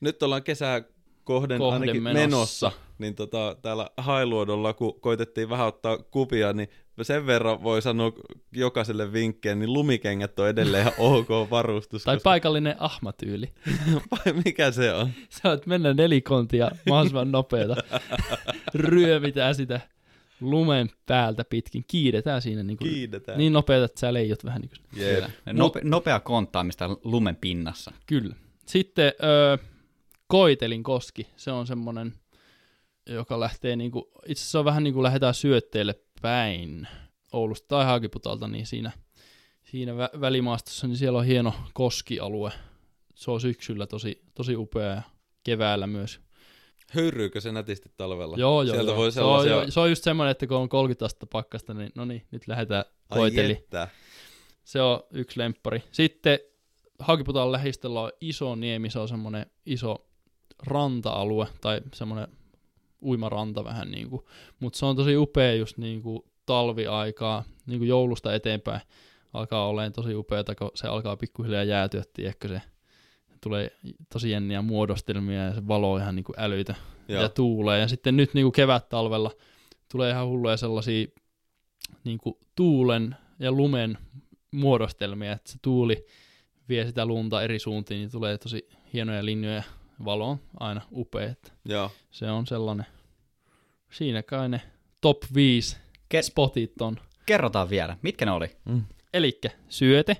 Nyt 0.00 0.22
ollaan 0.22 0.42
kesää 0.42 0.82
kohden, 1.24 1.62
ainakin 1.62 2.02
menossa. 2.02 2.20
menossa. 2.20 2.72
Niin 2.98 3.14
tota, 3.14 3.56
täällä 3.62 3.90
Hailuodolla, 3.96 4.72
kun 4.72 5.00
koitettiin 5.00 5.48
vähän 5.48 5.66
ottaa 5.66 5.98
kuvia, 5.98 6.52
niin 6.52 6.68
sen 7.02 7.26
verran 7.26 7.62
voi 7.62 7.82
sanoa 7.82 8.12
jokaiselle 8.52 9.12
vinkkiä, 9.12 9.54
niin 9.54 9.72
lumikengät 9.72 10.38
on 10.38 10.48
edelleen 10.48 10.80
ihan 10.82 10.94
ok 11.18 11.28
varustus. 11.50 12.04
Tai 12.04 12.16
koska- 12.16 12.24
paikallinen 12.24 12.76
ahmatyyli. 12.78 13.52
mikä 14.44 14.70
se 14.70 14.92
on? 14.92 15.10
Sä 15.30 15.48
oot 15.48 15.66
mennä 15.66 15.94
nelikontia 15.94 16.70
mahdollisimman 16.88 17.32
nopeeta. 17.32 17.76
Ryömitään 18.74 19.54
sitä 19.54 19.80
lumen 20.50 20.90
päältä 21.06 21.44
pitkin. 21.44 21.84
Kiidetään 21.88 22.42
siinä 22.42 22.62
niin, 22.62 22.76
kuin, 22.76 22.90
Kiidetään. 22.90 23.38
niin 23.38 23.52
nopeeta, 23.52 23.84
että 23.84 24.00
sä 24.00 24.12
leijot 24.12 24.44
vähän 24.44 24.60
niin 24.60 24.70
kuin 24.70 25.02
Jep. 25.04 25.24
Nope, 25.52 25.80
nopea 25.84 26.20
konttaamista 26.20 26.96
lumen 27.04 27.36
pinnassa. 27.36 27.92
Kyllä. 28.06 28.36
Sitten 28.66 29.12
öö, 29.22 29.56
Koitelin 30.26 30.82
koski, 30.82 31.26
se 31.36 31.50
on 31.50 31.66
semmonen, 31.66 32.12
joka 33.06 33.40
lähtee 33.40 33.76
niinku, 33.76 34.10
itse 34.26 34.42
asiassa 34.42 34.58
on 34.58 34.64
vähän 34.64 34.84
niin 34.84 34.94
kuin 34.94 35.02
lähdetään 35.02 35.34
syötteelle 35.34 35.94
päin 36.22 36.88
Oulusta 37.32 37.68
tai 37.68 37.84
Haakiputalta, 37.84 38.48
niin 38.48 38.66
siinä, 38.66 38.92
siinä 39.62 39.92
vä- 39.92 40.20
välimaastossa, 40.20 40.86
niin 40.86 40.96
siellä 40.96 41.18
on 41.18 41.24
hieno 41.24 41.54
koskialue. 41.74 42.52
Se 43.14 43.30
on 43.30 43.40
syksyllä 43.40 43.86
tosi, 43.86 44.22
tosi 44.34 44.56
upea 44.56 44.86
ja 44.86 45.02
keväällä 45.44 45.86
myös. 45.86 46.20
Höyryykö 46.94 47.40
se 47.40 47.52
nätisti 47.52 47.90
talvella? 47.96 48.36
Joo, 48.36 48.62
joo, 48.62 48.74
Sieltä 48.74 48.90
joo. 48.90 48.96
voi 48.96 49.12
se, 49.12 49.20
on, 49.20 49.26
sellaisia... 49.26 49.64
jo- 49.64 49.70
se 49.70 49.80
on 49.80 49.88
just 49.88 50.04
semmoinen, 50.04 50.30
että 50.30 50.46
kun 50.46 50.56
on 50.56 50.68
30 50.68 51.04
astetta 51.04 51.26
pakkasta, 51.26 51.74
niin 51.74 51.92
no 51.94 52.04
niin, 52.04 52.22
nyt 52.30 52.48
lähdetään 52.48 52.84
koiteli. 53.08 53.66
Se 54.64 54.82
on 54.82 55.00
yksi 55.10 55.38
lemppari. 55.38 55.82
Sitten 55.92 56.38
Haakiputaan 56.98 57.52
lähistöllä 57.52 58.00
on 58.00 58.10
iso 58.20 58.54
niemi, 58.54 58.90
se 58.90 58.98
on 58.98 59.08
semmoinen 59.08 59.46
iso 59.66 60.06
ranta-alue, 60.66 61.46
tai 61.60 61.80
semmoinen 61.94 62.28
uimaranta 63.02 63.64
vähän 63.64 63.90
niin 63.90 64.10
kuin. 64.10 64.22
Mutta 64.60 64.78
se 64.78 64.86
on 64.86 64.96
tosi 64.96 65.16
upea 65.16 65.54
just 65.54 65.78
niin 65.78 66.02
kuin 66.02 66.22
talviaikaa, 66.46 67.44
niin 67.66 67.78
kuin 67.78 67.88
joulusta 67.88 68.34
eteenpäin, 68.34 68.80
alkaa 69.32 69.68
olemaan 69.68 69.92
tosi 69.92 70.14
upeata, 70.14 70.54
kun 70.54 70.70
se 70.74 70.88
alkaa 70.88 71.16
pikkuhiljaa 71.16 71.64
jäätyä, 71.64 72.02
tiedätkö 72.12 72.48
se 72.48 72.60
tulee 73.44 73.70
tosi 74.12 74.30
jänniä 74.30 74.62
muodostelmia 74.62 75.44
ja 75.44 75.54
se 75.54 75.68
valo 75.68 75.98
ihan 75.98 76.16
niin 76.16 76.24
kuin 76.24 76.36
älytä 76.38 76.74
Joo. 77.08 77.22
ja 77.22 77.28
tuulee. 77.28 77.80
Ja 77.80 77.88
sitten 77.88 78.16
nyt 78.16 78.34
niin 78.34 78.44
kuin 78.44 78.52
kevät-talvella 78.52 79.30
tulee 79.92 80.10
ihan 80.10 80.26
hulluja 80.26 80.56
sellaisia 80.56 81.06
niin 82.04 82.18
kuin 82.18 82.34
tuulen 82.54 83.16
ja 83.38 83.52
lumen 83.52 83.98
muodostelmia, 84.50 85.32
että 85.32 85.52
se 85.52 85.58
tuuli 85.62 86.06
vie 86.68 86.86
sitä 86.86 87.06
lunta 87.06 87.42
eri 87.42 87.58
suuntiin, 87.58 87.98
niin 87.98 88.10
tulee 88.10 88.38
tosi 88.38 88.68
hienoja 88.92 89.24
linjoja. 89.24 89.62
Valo 90.04 90.30
on 90.30 90.40
aina 90.60 90.80
upea, 90.92 91.30
että 91.30 91.52
Joo. 91.64 91.90
se 92.10 92.30
on 92.30 92.46
sellainen, 92.46 92.86
siinä 93.90 94.22
kai 94.22 94.48
ne 94.48 94.60
top 95.00 95.22
5 95.34 95.76
Ke- 96.14 96.22
spotit 96.22 96.82
on. 96.82 96.96
Kerrotaan 97.26 97.70
vielä, 97.70 97.96
mitkä 98.02 98.24
ne 98.24 98.30
oli? 98.30 98.56
Elikkä 99.12 99.50
syöte, 99.68 100.16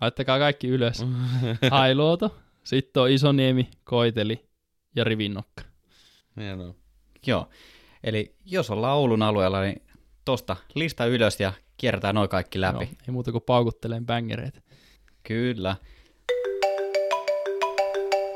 laittakaa 0.00 0.38
kaikki 0.38 0.68
ylös. 0.68 1.06
Hailuoto, 1.70 2.36
sitten 2.64 3.02
on 3.02 3.10
Isoniemi, 3.10 3.70
Koiteli 3.84 4.48
ja 4.96 5.04
Rivinnokka. 5.04 5.62
Hienoa. 6.36 6.74
Joo, 7.26 7.48
eli 8.04 8.34
jos 8.44 8.70
ollaan 8.70 8.96
Oulun 8.96 9.22
alueella, 9.22 9.62
niin 9.62 9.82
tosta 10.24 10.56
lista 10.74 11.06
ylös 11.06 11.40
ja 11.40 11.52
kierretään 11.76 12.14
noin 12.14 12.28
kaikki 12.28 12.60
läpi. 12.60 12.84
Joo, 12.84 12.92
ei 13.08 13.12
muuta 13.12 13.32
kuin 13.32 13.44
paukutteleen 13.46 14.06
bängereitä. 14.06 14.60
Kyllä. 15.22 15.76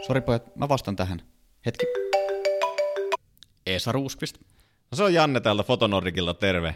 Sori 0.07 0.21
pojat, 0.21 0.57
mä 0.57 0.69
vastaan 0.69 0.97
tähän. 0.97 1.23
Hetki. 1.67 1.87
Esa 3.67 3.93
Ruuskvist. 3.93 4.39
No 4.91 4.97
se 4.97 5.03
on 5.03 5.15
Janne 5.15 5.41
täältä 5.41 5.63
Fotonordikilta, 5.63 6.35
terve. 6.35 6.75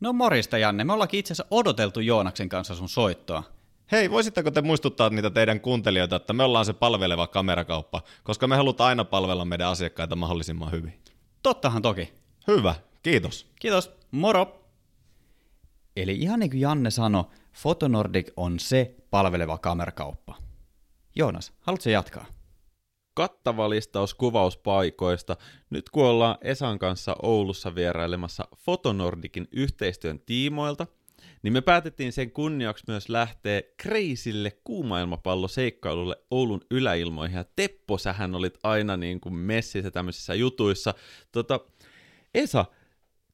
No 0.00 0.12
morista 0.12 0.58
Janne, 0.58 0.84
me 0.84 0.92
ollaankin 0.92 1.20
itse 1.20 1.32
asiassa 1.32 1.46
odoteltu 1.50 2.00
Joonaksen 2.00 2.48
kanssa 2.48 2.74
sun 2.74 2.88
soittoa. 2.88 3.42
Hei, 3.92 4.10
voisitteko 4.10 4.50
te 4.50 4.62
muistuttaa 4.62 5.10
niitä 5.10 5.30
teidän 5.30 5.60
kuuntelijoita, 5.60 6.16
että 6.16 6.32
me 6.32 6.42
ollaan 6.42 6.64
se 6.64 6.72
palveleva 6.72 7.26
kamerakauppa, 7.26 8.02
koska 8.22 8.46
me 8.46 8.56
halutaan 8.56 8.88
aina 8.88 9.04
palvella 9.04 9.44
meidän 9.44 9.68
asiakkaita 9.68 10.16
mahdollisimman 10.16 10.72
hyvin. 10.72 11.00
Tottahan 11.42 11.82
toki. 11.82 12.12
Hyvä, 12.46 12.74
kiitos. 13.02 13.46
Kiitos, 13.60 13.90
moro! 14.10 14.64
Eli 15.96 16.14
ihan 16.14 16.40
niin 16.40 16.50
kuin 16.50 16.60
Janne 16.60 16.90
sanoi, 16.90 17.24
Fotonordic 17.52 18.32
on 18.36 18.60
se 18.60 18.94
palveleva 19.10 19.58
kamerakauppa. 19.58 20.36
Joonas, 21.16 21.52
haluatko 21.60 21.90
jatkaa? 21.90 22.26
Kattava 23.14 23.70
listaus 23.70 24.14
kuvauspaikoista. 24.14 25.36
Nyt 25.70 25.90
kun 25.90 26.04
ollaan 26.04 26.38
Esan 26.40 26.78
kanssa 26.78 27.16
Oulussa 27.22 27.74
vierailemassa 27.74 28.48
Fotonordicin 28.56 29.48
yhteistyön 29.52 30.20
tiimoilta, 30.20 30.86
niin 31.44 31.52
me 31.52 31.60
päätettiin 31.60 32.12
sen 32.12 32.30
kunniaksi 32.30 32.84
myös 32.88 33.08
lähteä 33.08 33.62
kreisille 33.76 34.52
kuumailmapalloseikkailulle 34.64 36.16
Oulun 36.30 36.60
yläilmoihin. 36.70 37.36
Ja 37.36 37.44
Teppo, 37.56 37.98
sähän 37.98 38.34
olit 38.34 38.58
aina 38.62 38.96
niin 38.96 39.20
kuin 39.20 39.34
messissä 39.34 39.90
tämmöisissä 39.90 40.34
jutuissa. 40.34 40.94
Tota, 41.32 41.60
Esa, 42.34 42.64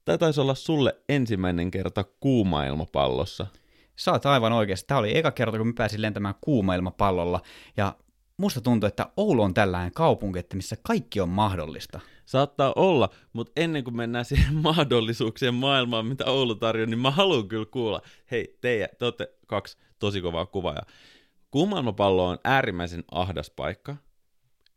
tämä 0.05 0.19
taisi 0.19 0.41
olla 0.41 0.55
sulle 0.55 0.97
ensimmäinen 1.09 1.71
kerta 1.71 2.05
kuumailmapallossa. 2.05 3.47
Sä 3.97 4.13
oot 4.13 4.27
aivan 4.27 4.53
oikeassa. 4.53 4.87
Tämä 4.87 4.99
oli 4.99 5.17
eka 5.17 5.31
kerta, 5.31 5.59
kun 5.59 5.67
mä 5.67 5.73
pääsin 5.77 6.03
lentämään 6.03 6.35
kuumailmapallolla. 6.41 7.41
Ja 7.77 7.97
musta 8.37 8.61
tuntuu, 8.61 8.87
että 8.87 9.07
Oulu 9.17 9.43
on 9.43 9.55
tällainen 9.55 9.93
kaupunki, 9.93 10.39
että 10.39 10.57
missä 10.57 10.77
kaikki 10.83 11.21
on 11.21 11.29
mahdollista. 11.29 12.01
Saattaa 12.31 12.73
olla, 12.77 13.11
mutta 13.33 13.53
ennen 13.57 13.85
kuin 13.85 13.97
mennään 13.97 14.25
siihen 14.25 14.55
mahdollisuuksien 14.69 15.55
maailmaan, 15.55 16.07
mitä 16.07 16.25
Oulu 16.25 16.55
tarjoaa, 16.55 16.87
niin 16.87 16.99
mä 16.99 17.11
haluan 17.11 17.49
kyllä 17.49 17.67
kuulla. 17.67 18.03
Hei, 18.31 18.59
teidän, 18.61 18.89
te 18.99 19.05
olette 19.05 19.35
kaksi 19.47 19.79
tosi 19.99 20.21
kovaa 20.21 20.47
kuvaajaa. 20.47 20.87
Kuumaailmapallo 21.51 22.29
on 22.29 22.39
äärimmäisen 22.45 23.05
ahdas 23.11 23.51
paikka. 23.51 23.97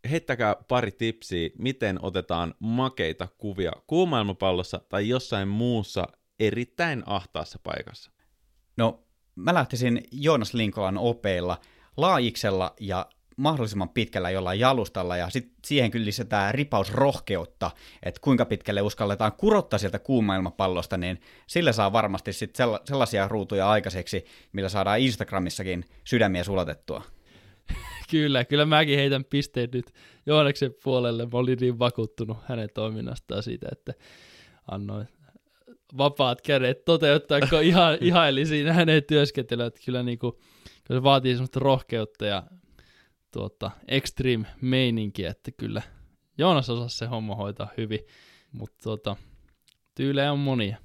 Heittäkää 0.10 0.56
pari 0.68 0.92
tipsiä, 0.92 1.50
miten 1.58 2.00
otetaan 2.02 2.54
makeita 2.60 3.28
kuvia 3.38 3.72
kuumaailmapallossa 3.88 4.82
tai 4.90 5.10
jossain 5.10 5.48
muussa 5.48 6.08
erittäin 6.40 7.04
ahtaassa 7.06 7.60
paikassa. 7.64 8.12
No, 8.78 9.04
mä 9.36 9.54
lähtisin 9.54 10.04
Joonas 10.12 10.54
Linkolan 10.54 10.98
opeilla 10.98 11.58
laajiksella 11.98 12.74
ja 12.80 13.10
mahdollisimman 13.38 13.90
pitkällä 13.90 14.30
jollain 14.30 14.60
jalustalla, 14.60 15.18
ja 15.18 15.30
sit 15.30 15.52
siihen 15.66 15.92
kyllä 15.92 16.06
lisätään 16.06 16.54
ripaus 16.54 16.94
rohkeutta, 16.94 17.72
että 18.04 18.22
kuinka 18.22 18.46
pitkälle 18.46 18.82
uskalletaan 18.82 19.32
kurottaa 19.32 19.80
sieltä 19.80 20.00
kuumailmapallosta, 20.00 20.98
niin 20.98 21.22
sillä 21.48 21.72
saa 21.72 21.94
varmasti 21.94 22.34
sit 22.34 22.56
sella- 22.56 22.82
sellaisia 22.86 23.28
ruutuja 23.28 23.70
aikaiseksi, 23.70 24.26
millä 24.52 24.70
saadaan 24.70 25.00
Instagramissakin 25.00 25.86
sydämiä 26.04 26.44
sulatettua. 26.44 27.02
Kyllä, 28.12 28.46
kyllä 28.46 28.66
mäkin 28.66 29.00
heitän 29.00 29.26
pisteet 29.26 29.74
nyt 29.74 29.94
Joonaksen 30.26 30.76
puolelle. 30.84 31.24
Mä 31.26 31.38
olin 31.38 31.58
niin 31.62 31.80
vakuuttunut 31.80 32.38
hänen 32.46 32.70
toiminnastaan 32.74 33.44
siitä, 33.44 33.68
että 33.72 33.94
annoin 34.72 35.08
vapaat 35.98 36.42
kädet 36.42 36.86
toteuttaa, 36.86 37.40
kun 37.40 37.64
ihan, 37.72 37.98
ihaili 38.02 38.46
siinä 38.46 38.74
hänen 38.74 39.04
työskentelyä. 39.04 39.66
Että 39.66 39.80
kyllä, 39.86 40.04
niin 40.04 40.20
kuin, 40.20 40.34
kyllä 40.84 41.00
se 41.00 41.04
vaatii 41.04 41.34
semmoista 41.34 41.60
rohkeutta 41.60 42.26
ja 42.26 42.44
tuota, 43.34 43.72
extreme 43.88 44.48
meininkiä, 44.62 45.30
että 45.30 45.52
kyllä 45.52 45.82
Joonas 46.38 46.70
osasi 46.70 46.98
se 46.98 47.06
homma 47.06 47.36
hoitaa 47.36 47.72
hyvin, 47.78 48.00
mutta 48.52 48.84
tuota, 48.84 49.16
tyylejä 49.96 50.32
on 50.32 50.40
monia. 50.40 50.78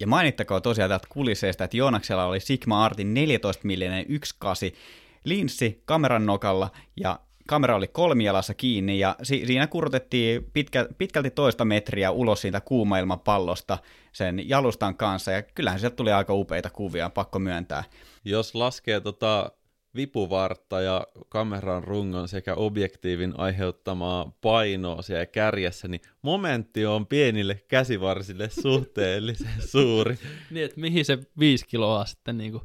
Ja 0.00 0.06
mainittakoon 0.06 0.62
tosiaan 0.62 0.90
täältä 0.90 1.06
kulisseista, 1.10 1.64
että 1.64 1.76
Joonaksella 1.76 2.24
oli 2.24 2.40
Sigma 2.40 2.84
Artin 2.84 3.14
14 3.14 3.66
millinen 3.66 4.06
1.8 4.06 4.76
linssi 5.24 5.82
kameran 5.84 6.26
nokalla, 6.26 6.70
ja 7.00 7.20
kamera 7.46 7.76
oli 7.76 7.88
kolmialassa 7.88 8.54
kiinni, 8.54 8.98
ja 8.98 9.16
si- 9.22 9.46
siinä 9.46 9.66
kurtettiin 9.66 10.50
pitkä, 10.52 10.88
pitkälti 10.98 11.30
toista 11.30 11.64
metriä 11.64 12.10
ulos 12.10 12.40
siitä 12.40 12.60
kuumailmapallosta 12.60 13.78
sen 14.12 14.48
jalustan 14.48 14.96
kanssa, 14.96 15.32
ja 15.32 15.42
kyllähän 15.42 15.80
sieltä 15.80 15.96
tuli 15.96 16.12
aika 16.12 16.34
upeita 16.34 16.70
kuvia, 16.70 17.10
pakko 17.10 17.38
myöntää. 17.38 17.84
Jos 18.24 18.54
laskee 18.54 19.00
tota 19.00 19.52
vipuvartta 19.96 20.80
ja 20.80 21.06
kameran 21.28 21.84
rungon 21.84 22.28
sekä 22.28 22.54
objektiivin 22.54 23.34
aiheuttamaa 23.36 24.32
painoa 24.40 25.02
siellä 25.02 25.26
kärjessä, 25.26 25.88
niin 25.88 26.00
momentti 26.22 26.86
on 26.86 27.06
pienille 27.06 27.62
käsivarsille 27.68 28.50
suhteellisen 28.50 29.62
suuri. 29.72 30.18
Niin, 30.50 30.64
että 30.64 30.80
mihin 30.80 31.04
se 31.04 31.18
viisi 31.38 31.66
kiloa 31.66 32.04
sitten 32.04 32.38
niin 32.38 32.52
kuin 32.52 32.62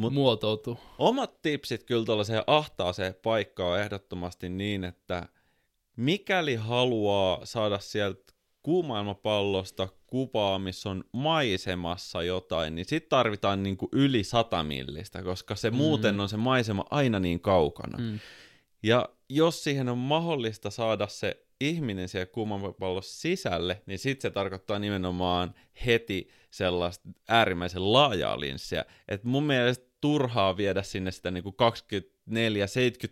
Mut- 0.00 0.10
muotoutuu. 0.12 0.78
Omat 0.98 1.42
tipsit 1.42 1.84
kyllä 1.84 2.04
tuollaiseen 2.04 2.42
ahtaaseen 2.46 3.14
paikkaan 3.22 3.80
ehdottomasti 3.80 4.48
niin, 4.48 4.84
että 4.84 5.28
mikäli 5.96 6.54
haluaa 6.54 7.40
saada 7.44 7.78
sieltä 7.78 8.32
kuumailmapallosta 8.68 9.88
kuvaa, 10.06 10.58
missä 10.58 10.90
on 10.90 11.04
maisemassa 11.12 12.22
jotain, 12.22 12.74
niin 12.74 12.84
sit 12.84 13.08
tarvitaan 13.08 13.62
niinku 13.62 13.88
yli 13.92 14.24
sata 14.24 14.62
millistä, 14.62 15.22
koska 15.22 15.54
se 15.54 15.70
muuten 15.70 16.20
on 16.20 16.28
se 16.28 16.36
maisema 16.36 16.84
aina 16.90 17.20
niin 17.20 17.40
kaukana. 17.40 17.98
Mm. 17.98 18.18
Ja 18.82 19.08
jos 19.28 19.64
siihen 19.64 19.88
on 19.88 19.98
mahdollista 19.98 20.70
saada 20.70 21.06
se 21.06 21.46
ihminen 21.60 22.08
siellä 22.08 22.26
kuumapallossa 22.26 23.20
sisälle, 23.20 23.82
niin 23.86 23.98
sitten 23.98 24.22
se 24.22 24.34
tarkoittaa 24.34 24.78
nimenomaan 24.78 25.54
heti 25.86 26.28
sellaista 26.50 27.08
äärimmäisen 27.28 27.92
laajaa 27.92 28.40
linssiä. 28.40 28.84
Et 29.08 29.24
mun 29.24 29.44
mielestä 29.44 29.86
turhaa 30.00 30.56
viedä 30.56 30.82
sinne 30.82 31.10
sitä 31.10 31.30
niinku 31.30 31.56
24-70 31.60 32.32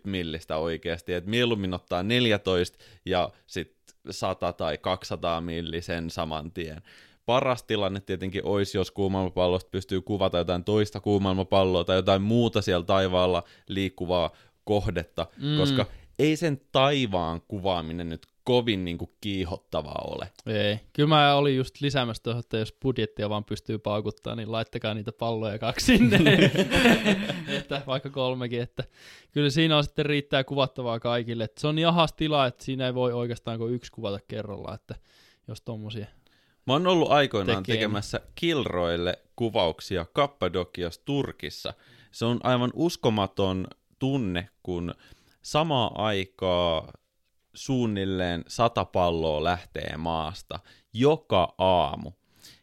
millistä 0.05 0.57
oikeasti, 0.57 1.13
että 1.13 1.29
mieluummin 1.29 1.73
ottaa 1.73 2.03
14 2.03 2.77
ja 3.05 3.29
sitten 3.47 3.76
100 4.11 4.53
tai 4.53 4.77
200 4.77 5.41
millisen 5.41 6.09
saman 6.09 6.51
tien. 6.51 6.81
Paras 7.25 7.63
tilanne 7.63 7.99
tietenkin 7.99 8.45
olisi, 8.45 8.77
jos 8.77 8.91
kuumaailmapallosta 8.91 9.69
pystyy 9.71 10.01
kuvata 10.01 10.37
jotain 10.37 10.63
toista 10.63 10.99
kuumaailmapalloa 10.99 11.83
tai 11.83 11.95
jotain 11.95 12.21
muuta 12.21 12.61
siellä 12.61 12.85
taivaalla 12.85 13.43
liikkuvaa 13.67 14.29
kohdetta, 14.63 15.25
mm. 15.37 15.57
koska 15.57 15.85
ei 16.19 16.35
sen 16.35 16.61
taivaan 16.71 17.41
kuvaaminen 17.47 18.09
nyt 18.09 18.27
kovin 18.43 18.85
niin 18.85 18.97
kuin 18.97 19.11
kiihottavaa 19.21 20.05
ole. 20.07 20.31
Ei. 20.45 20.79
Kyllä 20.93 21.09
mä 21.09 21.35
olin 21.35 21.55
just 21.57 21.81
lisäämässä 21.81 22.23
tuohon, 22.23 22.39
että 22.39 22.57
jos 22.57 22.73
budjettia 22.81 23.29
vaan 23.29 23.43
pystyy 23.43 23.77
paukuttaa, 23.77 24.35
niin 24.35 24.51
laittakaa 24.51 24.93
niitä 24.93 25.11
palloja 25.11 25.59
kaksi 25.59 25.85
sinne. 25.85 26.19
että 27.57 27.81
vaikka 27.87 28.09
kolmekin, 28.09 28.61
että 28.61 28.83
kyllä 29.31 29.49
siinä 29.49 29.77
on 29.77 29.83
sitten 29.83 30.05
riittää 30.05 30.43
kuvattavaa 30.43 30.99
kaikille. 30.99 31.43
Että 31.43 31.61
se 31.61 31.67
on 31.67 31.75
niin 31.75 31.87
ahas 31.87 32.13
tila, 32.13 32.45
että 32.47 32.63
siinä 32.63 32.85
ei 32.85 32.93
voi 32.93 33.13
oikeastaan 33.13 33.57
kuin 33.57 33.73
yksi 33.73 33.91
kuvata 33.91 34.19
kerrallaan, 34.27 34.75
että 34.75 34.95
jos 35.47 35.61
tommosia. 35.61 36.05
Mä 36.67 36.73
oon 36.73 36.87
ollut 36.87 37.11
aikoinaan 37.11 37.63
Tekee. 37.63 37.75
tekemässä 37.75 38.21
Kilroille 38.35 39.19
kuvauksia 39.35 40.05
Kappadokias 40.13 40.97
Turkissa. 40.97 41.73
Se 42.11 42.25
on 42.25 42.39
aivan 42.43 42.71
uskomaton 42.75 43.67
tunne, 43.99 44.49
kun 44.63 44.93
samaa 45.47 45.91
aikaa 45.95 46.91
suunnilleen 47.53 48.43
sata 48.47 48.85
palloa 48.85 49.43
lähtee 49.43 49.97
maasta 49.97 50.59
joka 50.93 51.55
aamu. 51.57 52.11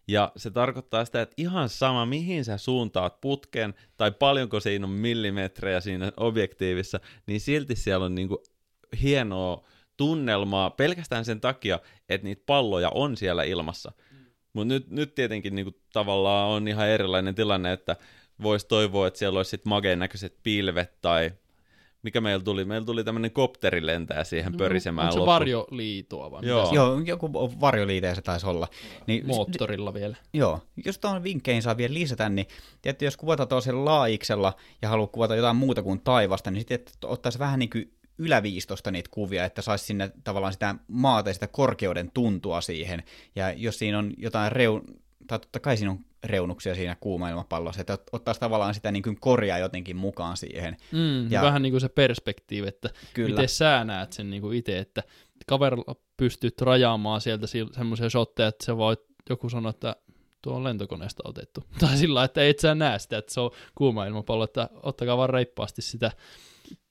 Ja 0.08 0.32
se 0.36 0.50
tarkoittaa 0.50 1.04
sitä, 1.04 1.22
että 1.22 1.34
ihan 1.36 1.68
sama 1.68 2.06
mihin 2.06 2.44
sä 2.44 2.58
suuntaat 2.58 3.20
putken, 3.20 3.74
tai 3.96 4.10
paljonko 4.12 4.60
siinä 4.60 4.86
on 4.86 4.90
millimetrejä 4.90 5.80
siinä 5.80 6.12
objektiivissa, 6.16 7.00
niin 7.26 7.40
silti 7.40 7.76
siellä 7.76 8.06
on 8.06 8.14
niinku 8.14 8.42
hienoa 9.02 9.66
tunnelmaa 9.96 10.70
pelkästään 10.70 11.24
sen 11.24 11.40
takia, 11.40 11.78
että 12.08 12.24
niitä 12.24 12.42
palloja 12.46 12.90
on 12.90 13.16
siellä 13.16 13.42
ilmassa. 13.42 13.92
Mutta 14.52 14.74
nyt, 14.74 14.90
nyt 14.90 15.14
tietenkin 15.14 15.54
niinku 15.54 15.80
tavallaan 15.92 16.48
on 16.48 16.68
ihan 16.68 16.88
erilainen 16.88 17.34
tilanne, 17.34 17.72
että 17.72 17.96
voisi 18.42 18.66
toivoa, 18.66 19.06
että 19.06 19.18
siellä 19.18 19.38
olisi 19.38 19.50
sitten 19.50 19.98
näköiset 19.98 20.38
pilvet 20.42 21.00
tai 21.00 21.30
mikä 22.04 22.20
meillä 22.20 22.44
tuli? 22.44 22.64
Meillä 22.64 22.86
tuli 22.86 23.04
tämmöinen 23.04 23.30
kopterilentäjä 23.30 24.24
siihen 24.24 24.52
No, 24.52 24.58
pörisemään 24.58 25.04
Onko 25.06 25.12
se 25.12 25.18
loppuun. 25.18 25.34
varjoliitoa 25.34 26.30
vai 26.30 26.46
Joo. 26.46 26.62
mitä 26.62 26.74
Joo, 26.74 27.00
joku 27.00 27.32
varjoliite 27.60 28.14
se 28.14 28.22
taisi 28.22 28.46
olla. 28.46 28.68
Niin, 29.06 29.22
se- 29.22 29.26
moottorilla 29.26 29.94
vielä? 29.94 30.16
Joo, 30.32 30.60
jos 30.84 30.98
tuohon 30.98 31.22
vinkkeihin 31.22 31.62
saa 31.62 31.76
vielä 31.76 31.94
lisätä, 31.94 32.28
niin 32.28 32.46
tietysti 32.82 33.04
jos 33.04 33.16
kuvataan 33.16 33.48
toisella 33.48 33.84
laajiksella 33.84 34.52
ja 34.82 34.88
haluaa 34.88 35.06
kuvata 35.06 35.36
jotain 35.36 35.56
muuta 35.56 35.82
kuin 35.82 36.00
taivasta, 36.00 36.50
niin 36.50 36.60
sitten 36.60 36.80
ottaisi 37.04 37.38
vähän 37.38 37.58
niin 37.58 37.70
kuin 37.70 37.92
yläviistosta 38.18 38.90
niitä 38.90 39.08
kuvia, 39.12 39.44
että 39.44 39.62
saisi 39.62 39.84
sinne 39.84 40.10
tavallaan 40.24 40.52
sitä 40.52 40.74
maata 40.88 41.30
ja 41.30 41.34
sitä 41.34 41.46
korkeuden 41.46 42.10
tuntua 42.14 42.60
siihen. 42.60 43.02
Ja 43.36 43.52
jos 43.52 43.78
siinä 43.78 43.98
on 43.98 44.12
jotain 44.18 44.52
reun... 44.52 44.82
tai 45.26 45.38
totta 45.38 45.60
kai 45.60 45.76
siinä 45.76 45.90
on 45.90 45.98
reunuksia 46.24 46.74
siinä 46.74 46.96
kuumailmapallossa, 47.00 47.80
että 47.80 47.94
ot- 47.94 48.08
ottaisi 48.12 48.40
tavallaan 48.40 48.74
sitä 48.74 48.92
niin 48.92 49.02
kuin 49.02 49.20
korjaa 49.20 49.58
jotenkin 49.58 49.96
mukaan 49.96 50.36
siihen. 50.36 50.76
Mm, 50.92 51.30
Ja- 51.32 51.42
vähän 51.42 51.62
niin 51.62 51.72
kuin 51.72 51.80
se 51.80 51.88
perspektiivi, 51.88 52.68
että 52.68 52.90
Kyllä. 53.14 53.28
miten 53.28 53.48
sä 53.48 53.84
näet 53.84 54.12
sen 54.12 54.30
niin 54.30 54.42
kuin 54.42 54.58
itse, 54.58 54.78
että 54.78 55.02
kaverilla 55.46 55.96
pystyt 56.16 56.60
rajaamaan 56.60 57.20
sieltä 57.20 57.46
semmoisia 57.72 58.10
shotteja, 58.10 58.48
että 58.48 58.64
se 58.66 58.76
voi 58.76 58.96
joku 59.30 59.48
sanoa, 59.48 59.70
että 59.70 59.96
tuo 60.44 60.54
on 60.54 60.64
lentokoneesta 60.64 61.22
otettu. 61.26 61.64
Tai 61.80 61.96
sillä 61.96 62.24
että 62.24 62.46
et 62.46 62.58
sä 62.58 62.74
näe 62.74 62.98
sitä, 62.98 63.18
että 63.18 63.34
se 63.34 63.40
on 63.40 63.50
kuuma 63.74 64.06
ilmapallo, 64.06 64.44
että 64.44 64.68
ottakaa 64.82 65.16
vaan 65.16 65.30
reippaasti 65.30 65.82
sitä 65.82 66.10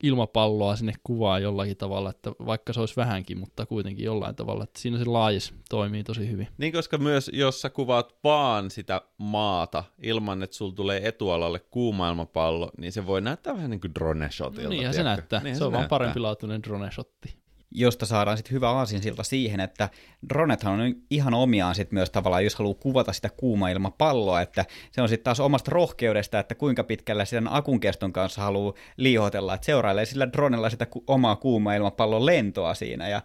ilmapalloa 0.04 0.76
sinne 0.76 0.94
kuvaa 1.04 1.40
jollakin 1.40 1.78
tavalla, 1.78 2.10
että 2.10 2.32
vaikka 2.46 2.74
se 2.74 2.80
olisi 2.80 2.96
vähänkin, 2.96 3.38
mutta 3.38 3.66
kuitenkin 3.66 4.06
jollain 4.06 4.36
tavalla, 4.36 4.64
että 4.64 4.80
siinä 4.80 4.98
se 4.98 5.06
laajis 5.06 5.54
toimii 5.70 6.04
tosi 6.04 6.30
hyvin. 6.32 6.48
Niin, 6.58 6.74
koska 6.74 6.98
myös 6.98 7.32
jos 7.34 7.62
sä 7.62 7.70
kuvaat 7.70 8.16
vaan 8.24 8.72
sitä 8.72 9.02
maata 9.18 9.84
ilman, 10.02 10.44
että 10.44 10.56
sulla 10.56 10.76
tulee 10.76 11.08
etualalle 11.08 11.60
kuuma 11.60 12.10
ilmapallo, 12.10 12.72
niin 12.78 12.92
se 12.92 13.08
voi 13.08 13.22
näyttää 13.22 13.56
vähän 13.56 13.70
niin 13.70 13.82
kuin 13.82 13.96
drone 13.96 14.32
shotilta. 14.32 14.64
No 14.64 14.70
niinhän 14.70 14.94
se 14.94 15.04
näyttää. 15.04 15.40
Niinhän 15.40 15.58
se 15.58 15.64
on 15.64 15.72
vaan 15.72 15.82
näyttää. 15.82 15.90
parempilaatuinen 15.90 16.64
drone-shotti. 16.64 17.43
Josta 17.76 18.06
saadaan 18.06 18.38
sitten 18.38 18.54
hyvä 18.54 18.70
aasinsilta 18.70 19.24
siihen, 19.24 19.60
että 19.60 19.90
dronethan 20.30 20.80
on 20.80 20.96
ihan 21.10 21.34
omiaan 21.34 21.76
sitten 21.76 21.96
myös 21.96 22.10
tavallaan, 22.10 22.44
jos 22.44 22.56
haluaa 22.56 22.74
kuvata 22.80 23.14
sitä 23.14 23.30
kuuma-ilmapalloa, 23.38 24.42
että 24.42 24.66
se 24.92 25.02
on 25.02 25.10
sitten 25.10 25.24
taas 25.24 25.40
omasta 25.40 25.72
rohkeudesta, 25.72 26.40
että 26.40 26.56
kuinka 26.56 26.84
pitkällä 26.84 27.26
sen 27.26 27.54
akun 27.54 27.80
keston 27.80 28.14
kanssa 28.14 28.42
haluaa 28.42 28.74
liihotella, 28.98 29.54
että 29.54 29.66
seurailee 29.66 30.06
sillä 30.06 30.32
dronella 30.32 30.70
sitä 30.70 30.88
omaa 31.08 31.36
kuuma-ilmapallon 31.36 32.26
lentoa 32.26 32.74
siinä, 32.74 33.08
ja 33.10 33.22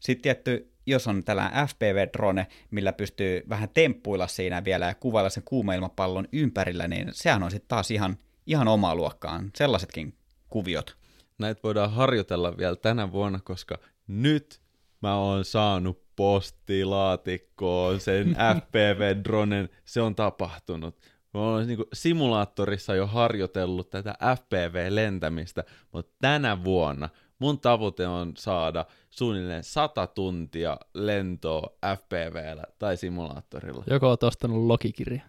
sitten 0.00 0.22
tietty, 0.22 0.72
jos 0.86 1.06
on 1.06 1.24
tällainen 1.24 1.68
FPV-drone, 1.68 2.46
millä 2.70 2.92
pystyy 2.92 3.42
vähän 3.48 3.68
temppuilla 3.74 4.26
siinä 4.26 4.64
vielä 4.64 4.86
ja 4.86 4.94
kuvailla 4.94 5.30
sen 5.30 5.42
kuuma-ilmapallon 5.46 6.28
ympärillä, 6.32 6.88
niin 6.88 7.08
sehän 7.12 7.42
on 7.42 7.50
sitten 7.50 7.68
taas 7.68 7.90
ihan, 7.90 8.16
ihan 8.46 8.68
omaa 8.68 8.94
luokkaan, 8.94 9.50
sellaisetkin 9.56 10.14
kuviot. 10.48 10.97
Näitä 11.38 11.60
voidaan 11.62 11.92
harjoitella 11.92 12.56
vielä 12.56 12.76
tänä 12.76 13.12
vuonna, 13.12 13.40
koska 13.44 13.78
nyt 14.06 14.60
mä 15.02 15.16
oon 15.16 15.44
saanut 15.44 16.02
postilaatikkoon 16.16 18.00
sen 18.00 18.26
FPV-dronen, 18.56 19.68
se 19.84 20.00
on 20.00 20.14
tapahtunut. 20.14 20.96
Mä 21.34 21.40
oon 21.40 21.66
niin 21.66 21.78
simulaattorissa 21.92 22.94
jo 22.94 23.06
harjoitellut 23.06 23.90
tätä 23.90 24.14
FPV-lentämistä, 24.36 25.64
mutta 25.92 26.12
tänä 26.20 26.64
vuonna 26.64 27.08
mun 27.38 27.60
tavoite 27.60 28.06
on 28.06 28.32
saada 28.36 28.84
suunnilleen 29.10 29.64
100 29.64 30.06
tuntia 30.06 30.76
lentoa 30.94 31.70
FPVllä 31.96 32.64
tai 32.78 32.96
simulaattorilla. 32.96 33.84
Joko 33.90 34.08
oot 34.08 34.22
ostanut 34.22 34.66
logikirja? 34.66 35.20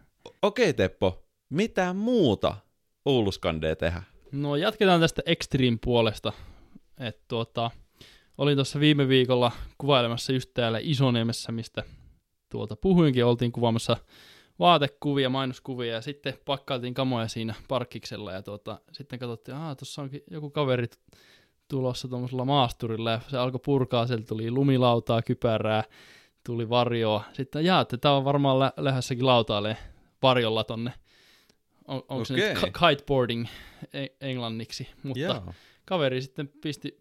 Okei 0.41 0.73
Teppo, 0.73 1.23
mitä 1.49 1.93
muuta 1.93 2.55
Ouluskandee 3.05 3.75
tehdä? 3.75 4.03
No 4.31 4.55
jatketaan 4.55 5.01
tästä 5.01 5.21
Extreme-puolesta. 5.25 6.33
Et 6.99 7.27
tuota, 7.27 7.71
olin 8.37 8.57
tuossa 8.57 8.79
viime 8.79 9.07
viikolla 9.07 9.51
kuvailemassa 9.77 10.33
just 10.33 10.49
täällä 10.53 10.79
Isoniemessä, 10.81 11.51
mistä 11.51 11.83
tuolta 12.51 12.75
puhuinkin. 12.75 13.25
Oltiin 13.25 13.51
kuvaamassa 13.51 13.97
vaatekuvia, 14.59 15.29
mainoskuvia 15.29 15.93
ja 15.93 16.01
sitten 16.01 16.33
pakkailtiin 16.45 16.93
kamoja 16.93 17.27
siinä 17.27 17.53
parkkiksella 17.67 18.31
ja 18.31 18.43
tuota, 18.43 18.79
sitten 18.91 19.19
katsottiin, 19.19 19.57
että 19.57 19.75
tuossa 19.75 20.01
onkin 20.01 20.21
joku 20.31 20.49
kaveri 20.49 20.87
tulossa 21.67 22.07
tuommoisella 22.07 22.45
maasturilla 22.45 23.11
ja 23.11 23.21
se 23.27 23.37
alkoi 23.37 23.59
purkaa, 23.65 24.07
sieltä 24.07 24.25
tuli 24.25 24.51
lumilautaa, 24.51 25.21
kypärää, 25.21 25.83
tuli 26.45 26.69
varjoa. 26.69 27.23
Sitten 27.33 27.65
jaa, 27.65 27.85
tämä 27.85 28.15
on 28.15 28.25
varmaan 28.25 28.59
lä- 28.59 28.73
lähdössäkin 28.77 29.25
lautailee 29.25 29.77
varjolla 30.21 30.63
tonne. 30.63 30.93
On, 31.89 32.03
onko 32.07 32.25
se 32.25 32.33
nyt 32.33 32.59
kiteboarding 32.79 33.47
e- 33.93 34.07
englanniksi, 34.21 34.87
mutta 35.03 35.19
Joo. 35.19 35.53
kaveri 35.85 36.21
sitten 36.21 36.47
pisti 36.47 36.99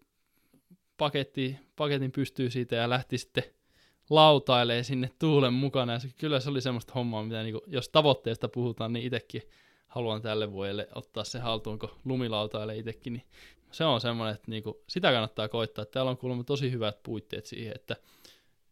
paketti, 0.97 1.57
paketin 1.75 2.11
pystyy 2.11 2.49
siitä 2.49 2.75
ja 2.75 2.89
lähti 2.89 3.17
sitten 3.17 3.43
lautailee 4.09 4.83
sinne 4.83 5.09
tuulen 5.19 5.53
mukana. 5.53 5.93
Ja 5.93 5.99
se, 5.99 6.09
kyllä 6.19 6.39
se 6.39 6.49
oli 6.49 6.61
semmoista 6.61 6.93
hommaa, 6.95 7.23
mitä 7.23 7.43
niinku, 7.43 7.61
jos 7.67 7.89
tavoitteesta 7.89 8.49
puhutaan, 8.49 8.93
niin 8.93 9.05
itsekin 9.05 9.41
haluan 9.87 10.21
tälle 10.21 10.51
vuodelle 10.51 10.87
ottaa 10.95 11.23
se 11.23 11.39
haltuun, 11.39 11.79
kun 11.79 11.89
lumilautailee 12.05 12.77
itsekin. 12.77 13.13
Niin 13.13 13.25
se 13.71 13.85
on 13.85 14.01
semmoinen, 14.01 14.35
että 14.35 14.51
niinku, 14.51 14.83
sitä 14.89 15.11
kannattaa 15.11 15.47
koittaa. 15.47 15.85
Täällä 15.85 16.11
on 16.11 16.17
kuulemma 16.17 16.43
tosi 16.43 16.71
hyvät 16.71 17.03
puitteet 17.03 17.45
siihen, 17.45 17.73
että 17.75 17.95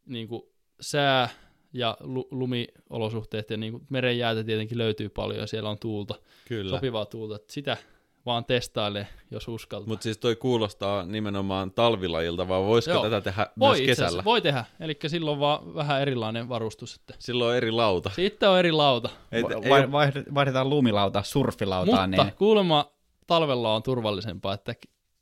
niinku, 0.05 0.53
sää 0.81 1.29
ja 1.73 1.97
lu- 1.99 2.27
lumiolosuhteet 2.31 3.49
ja 3.49 3.57
niinku, 3.57 3.81
meren 3.89 4.17
jäätä 4.17 4.43
tietenkin 4.43 4.77
löytyy 4.77 5.09
paljon 5.09 5.39
ja 5.39 5.47
siellä 5.47 5.69
on 5.69 5.79
tuulta, 5.79 6.15
Kyllä. 6.47 6.69
sopivaa 6.75 7.05
tuulta. 7.05 7.35
Että 7.35 7.53
sitä 7.53 7.77
vaan 8.25 8.45
testailee, 8.45 9.07
jos 9.31 9.47
uskaltaa. 9.47 9.87
Mutta 9.87 10.03
siis 10.03 10.17
toi 10.17 10.35
kuulostaa 10.35 11.05
nimenomaan 11.05 11.71
talvilajilta, 11.71 12.47
vaan 12.47 12.65
voisiko 12.65 12.93
Joo. 12.93 13.03
tätä 13.03 13.21
tehdä 13.21 13.47
Voi 13.59 13.69
myös 13.69 13.81
asiassa, 13.81 14.03
kesällä? 14.03 14.23
voi 14.23 14.41
tehdä. 14.41 14.65
Eli 14.79 14.97
silloin 15.07 15.39
vaan 15.39 15.75
vähän 15.75 16.01
erilainen 16.01 16.49
varustus. 16.49 16.95
Että. 16.95 17.13
Silloin 17.19 17.49
on 17.51 17.55
eri 17.57 17.71
lauta. 17.71 18.09
Sitten 18.15 18.49
on 18.49 18.59
eri 18.59 18.71
lauta. 18.71 19.09
Ei, 19.31 19.43
Va- 19.43 19.49
ei, 19.63 19.69
vai- 19.69 19.81
oo- 19.81 19.91
vaihde- 19.91 20.33
Vaihdetaan 20.33 20.69
lumilauta 20.69 21.23
surfilautaan, 21.23 22.09
Mutta 22.09 22.23
niin 22.23 22.33
kuulemma 22.33 22.91
talvella 23.27 23.75
on 23.75 23.83
turvallisempaa, 23.83 24.53
että 24.53 24.75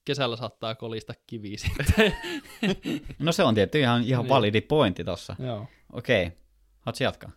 kesällä 0.05 0.35
saattaa 0.35 0.75
kolista 0.75 1.13
kiviä 1.27 1.57
sitten. 1.57 2.13
no 3.19 3.31
se 3.31 3.43
on 3.43 3.55
tietty 3.55 3.79
ihan, 3.79 4.03
ihan 4.03 4.23
Niin. 4.23 4.29
validi 4.29 4.61
pointti 4.61 5.03
tossa. 5.03 5.35
Joo. 5.39 5.65
Okei, 5.95 6.31
haluatko 6.79 7.03
jatkaa? 7.03 7.31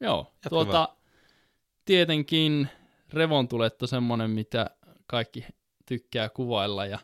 Joo. 0.00 0.18
Jatka 0.34 0.48
Tuota, 0.48 0.88
tietenkin 1.84 2.68
revontulet 3.12 3.82
on 3.82 3.88
semmoinen, 3.88 4.30
mitä 4.30 4.70
kaikki 5.06 5.46
tykkää 5.86 6.28
kuvailla 6.28 6.86
ja 6.86 6.98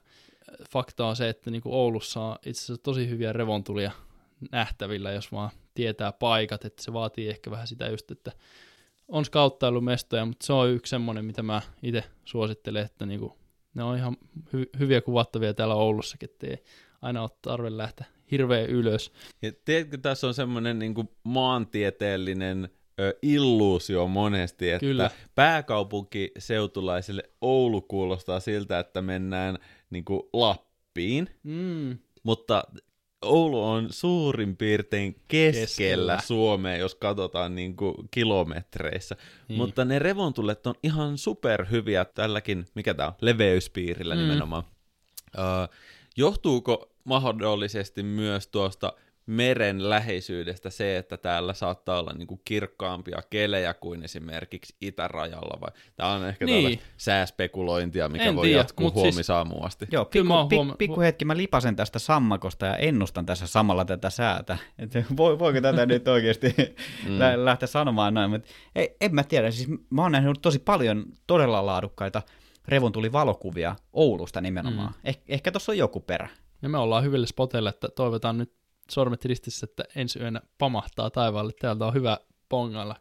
fakta 0.70 1.06
on 1.06 1.16
se, 1.16 1.28
että 1.28 1.50
niin 1.50 1.62
kuin 1.62 1.74
Oulussa 1.74 2.20
on 2.20 2.36
itse 2.46 2.58
asiassa 2.58 2.82
tosi 2.82 3.08
hyviä 3.08 3.32
revontulia 3.32 3.92
nähtävillä, 4.52 5.12
jos 5.12 5.32
vaan 5.32 5.50
tietää 5.74 6.12
paikat, 6.12 6.64
että 6.64 6.82
se 6.82 6.92
vaatii 6.92 7.28
ehkä 7.28 7.50
vähän 7.50 7.66
sitä 7.66 7.88
just, 7.88 8.10
että 8.10 8.32
on 9.08 9.24
skauttailumestoja, 9.24 10.24
mutta 10.24 10.46
se 10.46 10.52
on 10.52 10.70
yksi 10.70 10.90
semmoinen, 10.90 11.24
mitä 11.24 11.42
mä 11.42 11.62
itse 11.82 12.04
suosittelen, 12.24 12.84
että 12.84 13.06
niin 13.06 13.20
kuin, 13.20 13.32
ne 13.74 13.82
on 13.82 13.96
ihan 13.96 14.16
hy- 14.36 14.78
hyviä 14.78 15.00
kuvattavia 15.00 15.54
täällä 15.54 15.74
Oulussakin, 15.74 16.30
ettei 16.30 16.64
aina 17.02 17.22
ole 17.22 17.30
tarve 17.42 17.76
lähteä 17.76 18.06
hirveän 18.30 18.66
ylös. 18.70 19.12
Ja 19.42 19.52
tiedätkö, 19.64 19.98
tässä 19.98 20.26
on 20.26 20.34
semmoinen 20.34 20.78
niin 20.78 20.94
maantieteellinen 21.24 22.68
ö, 23.00 23.18
illuusio 23.22 24.06
monesti, 24.06 24.70
että 24.70 24.86
Kyllä. 24.86 25.10
pääkaupunkiseutulaisille 25.34 27.22
Oulu 27.40 27.80
kuulostaa 27.80 28.40
siltä, 28.40 28.78
että 28.78 29.02
mennään 29.02 29.58
niin 29.90 30.04
kuin 30.04 30.20
Lappiin, 30.32 31.28
Mm. 31.42 31.98
mutta 32.22 32.64
Oulu 33.22 33.64
on 33.64 33.86
suurin 33.90 34.56
piirtein 34.56 35.14
keskellä, 35.28 35.60
Keskellä. 35.66 36.18
Suomea, 36.24 36.76
jos 36.76 36.94
katsotaan 36.94 37.54
niin 37.54 37.76
kuin 37.76 37.94
kilometreissä. 38.10 39.16
Niin. 39.48 39.56
Mutta 39.58 39.84
ne 39.84 39.98
revontulet 39.98 40.66
on 40.66 40.74
ihan 40.82 41.18
superhyviä 41.18 42.04
tälläkin, 42.04 42.66
mikä 42.74 42.94
tämä 42.94 43.06
on, 43.08 43.14
leveyspiirillä 43.20 44.14
Mm. 44.14 44.20
nimenomaan. 44.20 44.62
Ö, 45.38 45.40
johtuuko 46.16 46.93
mahdollisesti 47.04 48.02
myös 48.02 48.46
tuosta 48.48 48.92
meren 49.26 49.90
läheisyydestä 49.90 50.70
se, 50.70 50.96
että 50.96 51.16
täällä 51.16 51.54
saattaa 51.54 51.98
olla 52.00 52.12
niin 52.12 52.26
kuin 52.26 52.40
kirkkaampia 52.44 53.22
kelejä 53.30 53.74
kuin 53.74 54.02
esimerkiksi 54.02 54.76
itärajalla, 54.80 55.60
vai 55.60 55.70
tämä 55.96 56.12
on 56.12 56.26
ehkä 56.28 56.44
Niin. 56.44 56.80
sääspekulointia, 56.96 58.08
mikä 58.08 58.24
En 58.24 58.36
voi 58.36 58.46
tiedä, 58.46 58.60
jatkuu 58.60 58.88
siis- 58.90 58.94
huomisaamuun 59.02 59.64
asti. 59.66 59.86
Joo, 59.90 60.04
pikku, 60.04 60.32
oon 60.32 60.48
pik, 60.48 60.56
huoma- 60.58 60.74
pikku 60.78 61.00
hetki 61.00 61.24
mä 61.24 61.36
lipasen 61.36 61.76
tästä 61.76 61.98
sammakosta 61.98 62.66
ja 62.66 62.76
ennustan 62.76 63.26
tässä 63.26 63.46
samalla 63.46 63.84
tätä 63.84 64.10
säätä. 64.10 64.58
Et 64.78 64.90
voi, 65.16 65.38
voiko 65.38 65.60
tätä 65.60 65.86
nyt 65.92 66.08
oikeasti 66.08 66.54
mm. 67.04 67.18
lähteä 67.44 67.66
sanomaan 67.66 68.14
noin, 68.14 68.30
mutta 68.30 68.48
ei, 68.74 68.96
en 69.00 69.14
mä 69.14 69.24
tiedä. 69.24 69.50
Siis 69.50 69.68
mä 69.90 70.02
oon 70.02 70.12
nähnyt 70.12 70.38
tosi 70.42 70.58
paljon 70.58 71.04
todella 71.26 71.66
laadukkaita 71.66 72.22
revontulivalokuvia 72.68 73.76
Oulusta 73.92 74.40
nimenomaan. 74.40 74.88
Mm. 74.88 74.94
Eh, 75.04 75.18
ehkä 75.28 75.52
tuossa 75.52 75.72
on 75.72 75.78
joku 75.78 76.00
perä. 76.00 76.28
Ja 76.64 76.70
me 76.70 76.78
ollaan 76.78 77.04
hyville 77.04 77.26
spoteille, 77.26 77.68
että 77.68 77.88
toivotaan 77.88 78.38
nyt 78.38 78.52
sormet 78.90 79.24
ristissä, 79.24 79.66
että 79.70 79.84
ensi 79.96 80.18
yönä 80.18 80.40
pamahtaa 80.58 81.10
taivaalle. 81.10 81.52
Täältä 81.60 81.86
on 81.86 81.94
hyvä 81.94 82.18
pongailla 82.48 82.96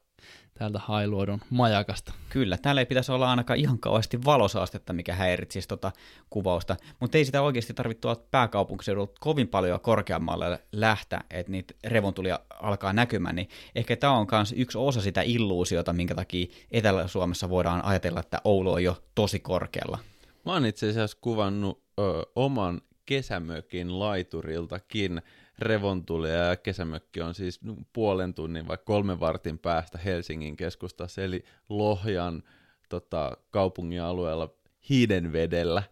täältä 0.54 0.80
Hailuodon 0.80 1.41
majakasta. 1.49 2.13
Kyllä, 2.30 2.58
täällä 2.58 2.82
ei 2.82 2.86
pitäisi 2.86 3.12
olla 3.12 3.30
ainakaan 3.30 3.60
ihan 3.60 3.80
kauheasti 3.80 4.26
valosaastetta, 4.26 4.93
mikä 4.93 5.15
häiritsisi 5.15 5.67
tota 5.67 5.91
kuvausta, 6.30 6.76
mutta 6.99 7.17
ei 7.17 7.26
sitä 7.26 7.41
oikeasti 7.41 7.73
tarvitse 7.73 8.02
tuolta 8.02 8.23
pääkaupunkiseudulta 8.32 9.13
kovin 9.19 9.47
paljon 9.47 9.80
korkeammalle 9.80 10.60
lähteä, 10.71 11.21
että 11.30 11.52
niitä 11.52 11.73
revontulia 11.84 12.39
alkaa 12.62 12.93
näkymään, 12.93 13.36
niin 13.36 13.49
ehkä 13.76 13.95
tämä 13.95 14.13
on 14.13 14.28
myös 14.32 14.54
yksi 14.58 14.78
osa 14.78 15.02
sitä 15.02 15.21
illuusiota, 15.21 15.93
minkä 15.93 16.15
takia 16.15 16.47
Etelä-Suomessa 16.71 17.49
voidaan 17.49 17.86
ajatella, 17.86 18.19
että 18.19 18.41
Oulu 18.43 18.73
on 18.73 18.84
jo 18.84 18.97
tosi 19.15 19.39
korkealla. 19.39 19.99
Mä 20.45 20.54
oon 20.54 20.65
itse 20.65 20.89
asiassa 20.89 21.17
kuvannut 21.21 21.84
ö, 21.99 22.04
oman 22.36 22.82
kesämökin 23.05 23.99
laituriltakin 23.99 25.21
revontulia, 25.59 26.33
ja 26.33 26.55
kesämökki 26.55 27.21
on 27.21 27.33
siis 27.35 27.59
puolen 27.93 28.33
tunnin 28.33 28.67
vai 28.67 28.77
kolmen 28.85 29.19
vartin 29.19 29.59
päästä 29.59 29.97
Helsingin 29.97 30.55
keskustassa, 30.55 31.23
eli 31.23 31.43
Lohjan 31.69 32.43
tota, 32.89 33.37
kaupungin 33.51 34.01
alueella 34.01 34.49
Hiidenvedellä. 34.89 35.83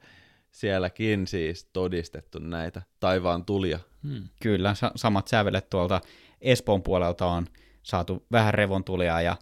Sielläkin 0.51 1.27
siis 1.27 1.65
todistettu 1.73 2.39
näitä 2.39 2.81
taivaan 2.99 3.45
tulia. 3.45 3.79
Hmm. 4.03 4.23
Kyllä, 4.41 4.73
sa- 4.73 4.91
samat 4.95 5.27
sävelet 5.27 5.69
tuolta 5.69 6.01
Espoon 6.41 6.83
puolelta 6.83 7.25
on 7.25 7.47
saatu 7.83 8.25
vähän 8.31 8.53
revontulia 8.53 9.21
ja 9.21 9.37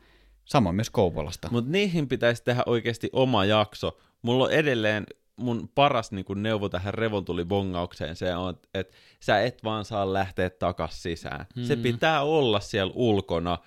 samoin 0.46 0.76
myös 0.76 0.90
Kouvolasta. 0.90 1.50
Mutta 1.52 1.72
niihin 1.72 2.08
pitäisi 2.08 2.44
tehdä 2.44 2.64
oikeasti 2.66 3.10
oma 3.14 3.46
jakso. 3.46 4.00
Mulla 4.22 4.44
on 4.44 4.52
edelleen 4.52 5.06
mun 5.40 5.70
paras 5.76 6.12
niin 6.12 6.26
kun 6.26 6.44
neuvo 6.44 6.70
tähän 6.70 6.94
revontulibongaukseen 6.94 8.16
se 8.16 8.36
on, 8.36 8.58
että 8.74 8.98
sä 9.20 9.42
et 9.42 9.64
vaan 9.64 9.86
saa 9.86 10.14
lähteä 10.14 10.50
takas 10.50 11.04
sisään. 11.04 11.46
Mm. 11.56 11.64
Se 11.64 11.76
Mm. 11.76 11.82
pitää 11.82 12.22
olla 12.22 12.60
siellä 12.60 12.94
ulkona. 12.96 13.58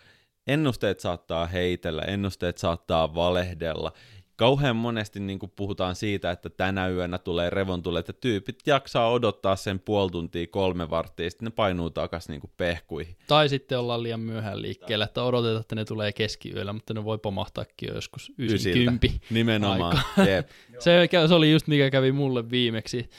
Ennusteet 0.47 1.01
saattaa 1.01 1.47
heitellä, 1.47 2.03
ennusteet 2.03 2.59
saattaa 2.59 3.15
valehdella. 3.15 3.93
Kauhean 4.37 4.77
monesti 4.77 5.21
niin 5.21 5.39
kun 5.39 5.51
puhutaan 5.57 5.95
siitä, 5.95 6.31
että 6.31 6.51
tänä 6.51 6.89
yönä 6.89 7.19
tulee 7.19 7.51
revontule, 7.51 7.99
että 7.99 8.13
tyypit 8.13 8.59
jaksaa 8.67 9.11
odottaa 9.11 9.57
sen 9.57 9.81
puoli 9.81 10.11
tuntia, 10.11 10.47
kolme 10.47 10.91
varttia, 10.91 11.31
sitten 11.31 11.47
ne 11.47 11.51
painuu 11.51 11.91
takas 11.91 12.29
niin 12.29 12.41
pehkuihin. 12.57 13.17
Tai 13.27 13.49
sitten 13.49 13.79
ollaan 13.79 14.03
liian 14.03 14.21
myöhään 14.21 14.63
liikkeellä, 14.63 15.05
että 15.05 15.23
odotetaan, 15.23 15.61
että 15.61 15.75
ne 15.75 15.85
tulee 15.85 16.13
keskiyöllä, 16.13 16.73
mutta 16.73 16.95
ne 16.95 17.05
voi 17.05 17.19
pomahtaakin 17.19 17.89
jo 17.89 17.95
joskus 17.95 18.33
90. 18.39 19.07
Nimenomaan. 19.31 20.03
Jep. 20.27 20.49
Se, 20.79 21.09
se 21.29 21.35
oli 21.35 21.53
just 21.53 21.67
mikä 21.67 21.91
kävi 21.91 22.13
mulle 22.13 22.51
viimeksi, 22.51 23.11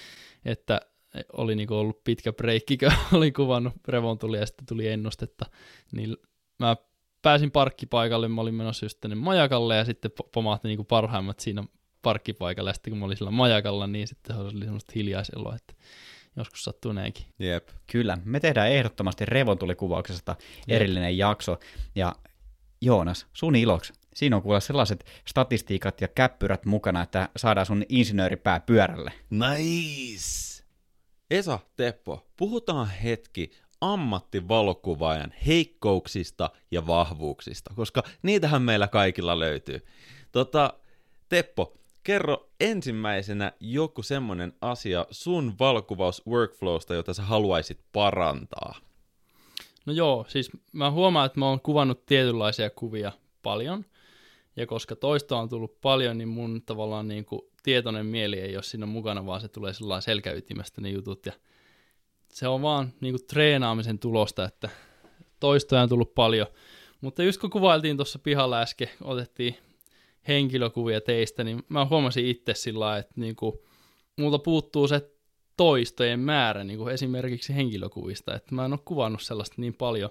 että 0.45 0.81
oli 1.33 1.55
niinku 1.55 1.75
ollut 1.75 2.03
pitkä 2.03 2.33
breikki, 2.33 2.77
kun 2.77 2.91
olin 3.17 3.33
kuvannut 3.33 3.73
revontulia 3.87 4.39
ja 4.39 4.45
sitten 4.45 4.65
tuli 4.65 4.87
ennustetta, 4.87 5.45
niin 5.91 6.17
mä 6.59 6.75
pääsin 7.23 7.51
parkkipaikalle, 7.51 8.27
mä 8.27 8.41
olin 8.41 8.55
menossa 8.55 8.85
just 8.85 8.97
tänne 9.01 9.15
majakalle 9.15 9.75
ja 9.75 9.85
sitten 9.85 10.11
po- 10.11 10.29
pomahti 10.33 10.67
niinku 10.67 10.83
parhaimmat 10.83 11.39
siinä 11.39 11.63
parkkipaikalla 12.01 12.69
ja 12.69 12.73
sitten 12.73 12.91
kun 12.91 12.99
mä 12.99 13.05
olin 13.05 13.17
sillä 13.17 13.31
majakalla, 13.31 13.87
niin 13.87 14.07
sitten 14.07 14.35
oli 14.35 14.63
semmoista 14.63 14.91
hiljaiseloa, 14.95 15.55
että 15.55 15.73
joskus 16.35 16.63
sattuu 16.63 16.91
näinkin. 16.91 17.25
Jep. 17.39 17.69
Kyllä, 17.91 18.17
me 18.25 18.39
tehdään 18.39 18.71
ehdottomasti 18.71 19.25
revontulikuvauksesta 19.25 20.35
erillinen 20.67 21.17
jakso. 21.17 21.59
Ja 21.95 22.15
Joonas, 22.81 23.27
sun 23.33 23.55
iloksi. 23.55 23.93
Siinä 24.13 24.35
on 24.35 24.41
kuule 24.41 24.61
sellaiset 24.61 25.05
statistiikat 25.27 26.01
ja 26.01 26.07
käppyrät 26.07 26.65
mukana, 26.65 27.01
että 27.01 27.29
saadaan 27.37 27.65
sun 27.65 27.83
insinööripää 27.89 28.59
pyörälle. 28.59 29.11
Nice! 29.29 30.63
Esa, 31.31 31.59
Teppo, 31.75 32.27
puhutaan 32.37 32.87
hetki 32.89 33.51
ammattivalokuvaajan 33.83 35.33
heikkouksista 35.47 36.49
ja 36.71 36.87
vahvuuksista, 36.87 37.73
koska 37.75 38.03
niitähän 38.21 38.61
meillä 38.61 38.87
kaikilla 38.87 39.39
löytyy. 39.39 39.85
Tota, 40.31 40.73
Teppo, 41.29 41.73
kerro 42.03 42.49
ensimmäisenä 42.59 43.51
joku 43.59 44.03
semmonen 44.03 44.53
asia 44.61 45.05
sun 45.11 45.53
valokuvaus-workflowsta, 45.59 46.93
jota 46.93 47.13
sä 47.13 47.23
haluaisit 47.23 47.79
parantaa. 47.93 48.75
No 49.85 49.93
joo, 49.93 50.25
siis 50.27 50.51
mä 50.71 50.91
huomaan, 50.91 51.25
että 51.25 51.39
mä 51.39 51.49
oon 51.49 51.61
kuvannut 51.61 52.05
tietynlaisia 52.05 52.69
kuvia 52.69 53.11
paljon, 53.41 53.85
ja 54.55 54.67
koska 54.67 54.95
toista 54.95 55.37
on 55.37 55.49
tullut 55.49 55.81
paljon, 55.81 56.17
niin 56.17 56.27
mun 56.27 56.61
tavallaan 56.65 57.07
niin 57.07 57.25
kuin 57.25 57.41
tietoinen 57.63 58.05
mieli 58.05 58.39
ei 58.39 58.55
ole 58.55 58.63
siinä 58.63 58.85
mukana, 58.85 59.25
vaan 59.25 59.41
se 59.41 59.47
tulee 59.47 59.73
sellainen 59.73 60.01
selkäytimestä 60.01 60.81
ne 60.81 60.89
jutut, 60.89 61.25
ja 61.25 61.33
se 62.33 62.47
on 62.47 62.61
vaan 62.61 62.93
niin 63.01 63.13
kuin 63.13 63.27
treenaamisen 63.27 63.99
tulosta, 63.99 64.45
että 64.45 64.69
toistoja 65.39 65.81
on 65.81 65.89
tullut 65.89 66.15
paljon. 66.15 66.47
Mutta 67.01 67.23
just 67.23 67.41
kun 67.41 67.49
kuvailtiin 67.49 67.97
tuossa 67.97 68.19
pihalla 68.19 68.61
äsken, 68.61 68.89
otettiin 69.01 69.55
henkilökuvia 70.27 71.01
teistä, 71.01 71.43
niin 71.43 71.63
mä 71.69 71.85
huomasin 71.85 72.25
itse 72.25 72.53
sillä 72.53 72.97
että 72.97 73.13
niin 73.15 73.35
kuin, 73.35 73.59
multa 74.17 74.39
puuttuu 74.39 74.87
se 74.87 75.09
toistojen 75.57 76.19
määrä 76.19 76.63
niin 76.63 76.79
kuin 76.79 76.93
esimerkiksi 76.93 77.55
henkilökuvista, 77.55 78.35
että 78.35 78.55
mä 78.55 78.65
en 78.65 78.73
ole 78.73 78.79
kuvannut 78.85 79.21
sellaista 79.21 79.55
niin 79.57 79.73
paljon, 79.73 80.09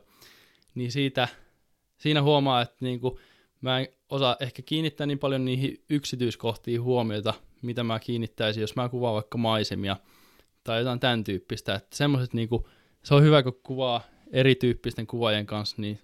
niin 0.74 0.92
siitä, 0.92 1.28
siinä 1.98 2.22
huomaa, 2.22 2.62
että 2.62 2.76
niin 2.80 3.00
kuin, 3.00 3.18
mä 3.60 3.80
en 3.80 3.88
osaa 4.08 4.36
ehkä 4.40 4.62
kiinnittää 4.62 5.06
niin 5.06 5.18
paljon 5.18 5.44
niihin 5.44 5.84
yksityiskohtiin 5.90 6.82
huomiota, 6.82 7.34
mitä 7.62 7.84
mä 7.84 7.98
kiinnittäisin, 7.98 8.60
jos 8.60 8.76
mä 8.76 8.88
kuvaan 8.88 9.14
vaikka 9.14 9.38
maisemia 9.38 9.96
tai 10.64 10.78
jotain 10.78 11.00
tämän 11.00 11.24
tyyppistä, 11.24 11.74
että 11.74 11.96
semmoiset 11.96 12.30
kuin, 12.48 12.64
se 13.02 13.14
on 13.14 13.22
hyvä, 13.22 13.42
kun 13.42 13.60
kuvaa 13.62 14.00
erityyppisten 14.32 15.06
kuvaajien 15.06 15.46
kanssa, 15.46 15.76
niin 15.78 15.98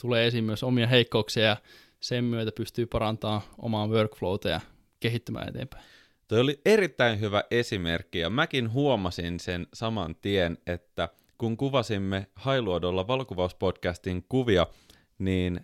tulee 0.00 0.26
esiin 0.26 0.44
myös 0.44 0.62
omia 0.62 0.86
heikkouksia 0.86 1.44
ja 1.44 1.56
sen 2.00 2.24
myötä 2.24 2.52
pystyy 2.52 2.86
parantamaan 2.86 3.42
omaa 3.58 3.86
workflowta 3.86 4.48
ja 4.48 4.60
kehittymään 5.00 5.48
eteenpäin. 5.48 5.84
Toi 6.28 6.40
oli 6.40 6.60
erittäin 6.64 7.20
hyvä 7.20 7.44
esimerkki 7.50 8.18
ja 8.18 8.30
mäkin 8.30 8.72
huomasin 8.72 9.40
sen 9.40 9.66
saman 9.74 10.16
tien, 10.16 10.58
että 10.66 11.08
kun 11.38 11.56
kuvasimme 11.56 12.26
Hailuodolla 12.34 13.08
valokuvauspodcastin 13.08 14.24
kuvia, 14.28 14.66
niin 15.18 15.60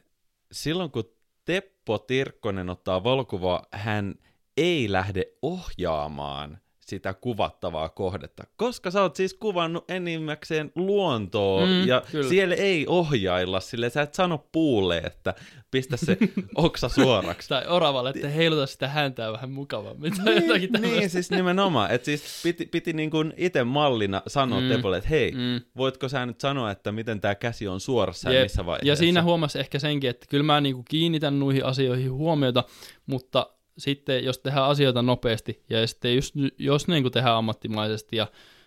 silloin 0.52 0.90
kun 0.90 1.14
Teppo 1.44 1.98
Tirkkonen 1.98 2.70
ottaa 2.70 3.04
valokuvaa, 3.04 3.66
hän 3.72 4.14
ei 4.56 4.92
lähde 4.92 5.24
ohjaamaan 5.42 6.58
sitä 6.88 7.14
kuvattavaa 7.14 7.88
kohdetta, 7.88 8.44
koska 8.56 8.90
sä 8.90 9.02
oot 9.02 9.16
siis 9.16 9.34
kuvannut 9.34 9.90
enimmäkseen 9.90 10.72
luontoa, 10.74 11.66
Mm, 11.66 11.86
ja 11.86 12.02
kyllä. 12.10 12.28
siellä 12.28 12.54
ei 12.54 12.86
ohjailla 12.88 13.60
sille, 13.60 13.90
sä 13.90 14.02
et 14.02 14.14
sano 14.14 14.46
puulle, 14.52 14.98
että 14.98 15.34
pistä 15.70 15.96
se 15.96 16.16
oksa 16.54 16.88
suoraksi. 16.88 17.48
Tai 17.48 17.66
oravalle, 17.66 18.10
että 18.10 18.28
heiluta 18.28 18.66
sitä 18.66 18.88
häntää 18.88 19.32
vähän 19.32 19.50
mukavammin 19.50 20.12
tai 20.24 20.34
jotakin 20.34 20.50
niin, 20.60 20.72
tämmöistä. 20.72 20.96
niin, 20.98 21.10
siis 21.10 21.30
nimenomaan. 21.30 21.90
Että 21.90 22.04
siis 22.04 22.40
piti, 22.42 22.66
piti 22.66 22.92
niin 22.92 23.10
kuin 23.10 23.32
itse 23.36 23.64
mallina 23.64 24.22
sanoa 24.26 24.60
Mm. 24.60 24.68
Tepolle, 24.68 24.96
että 24.96 25.10
hei, 25.10 25.32
mm. 25.32 25.60
Voitko 25.76 26.08
sä 26.08 26.26
nyt 26.26 26.40
sanoa, 26.40 26.70
että 26.70 26.92
miten 26.92 27.20
tämä 27.20 27.34
käsi 27.34 27.68
on 27.68 27.80
suorassa 27.80 28.28
ja 28.30 28.34
Jep. 28.34 28.42
missä 28.44 28.66
vaiheessa? 28.66 28.88
Ja 28.88 28.96
siinä 28.96 29.22
huomasi 29.22 29.58
ehkä 29.58 29.78
senkin, 29.78 30.10
että 30.10 30.26
kyllä 30.30 30.44
mä 30.44 30.60
niinku 30.60 30.82
kiinnitän 30.88 31.40
noihin 31.40 31.64
asioihin 31.64 32.12
huomiota, 32.12 32.64
mutta 33.06 33.46
sitten 33.78 34.24
jos 34.24 34.38
tehdään 34.38 34.66
asioita 34.66 35.02
nopeasti 35.02 35.62
ja 35.70 35.86
sitten 35.86 36.14
just, 36.14 36.34
jos 36.58 36.88
niinku 36.88 37.10
tehdään 37.10 37.36
ammattimaisesti 37.36 38.16
ja 38.16 38.26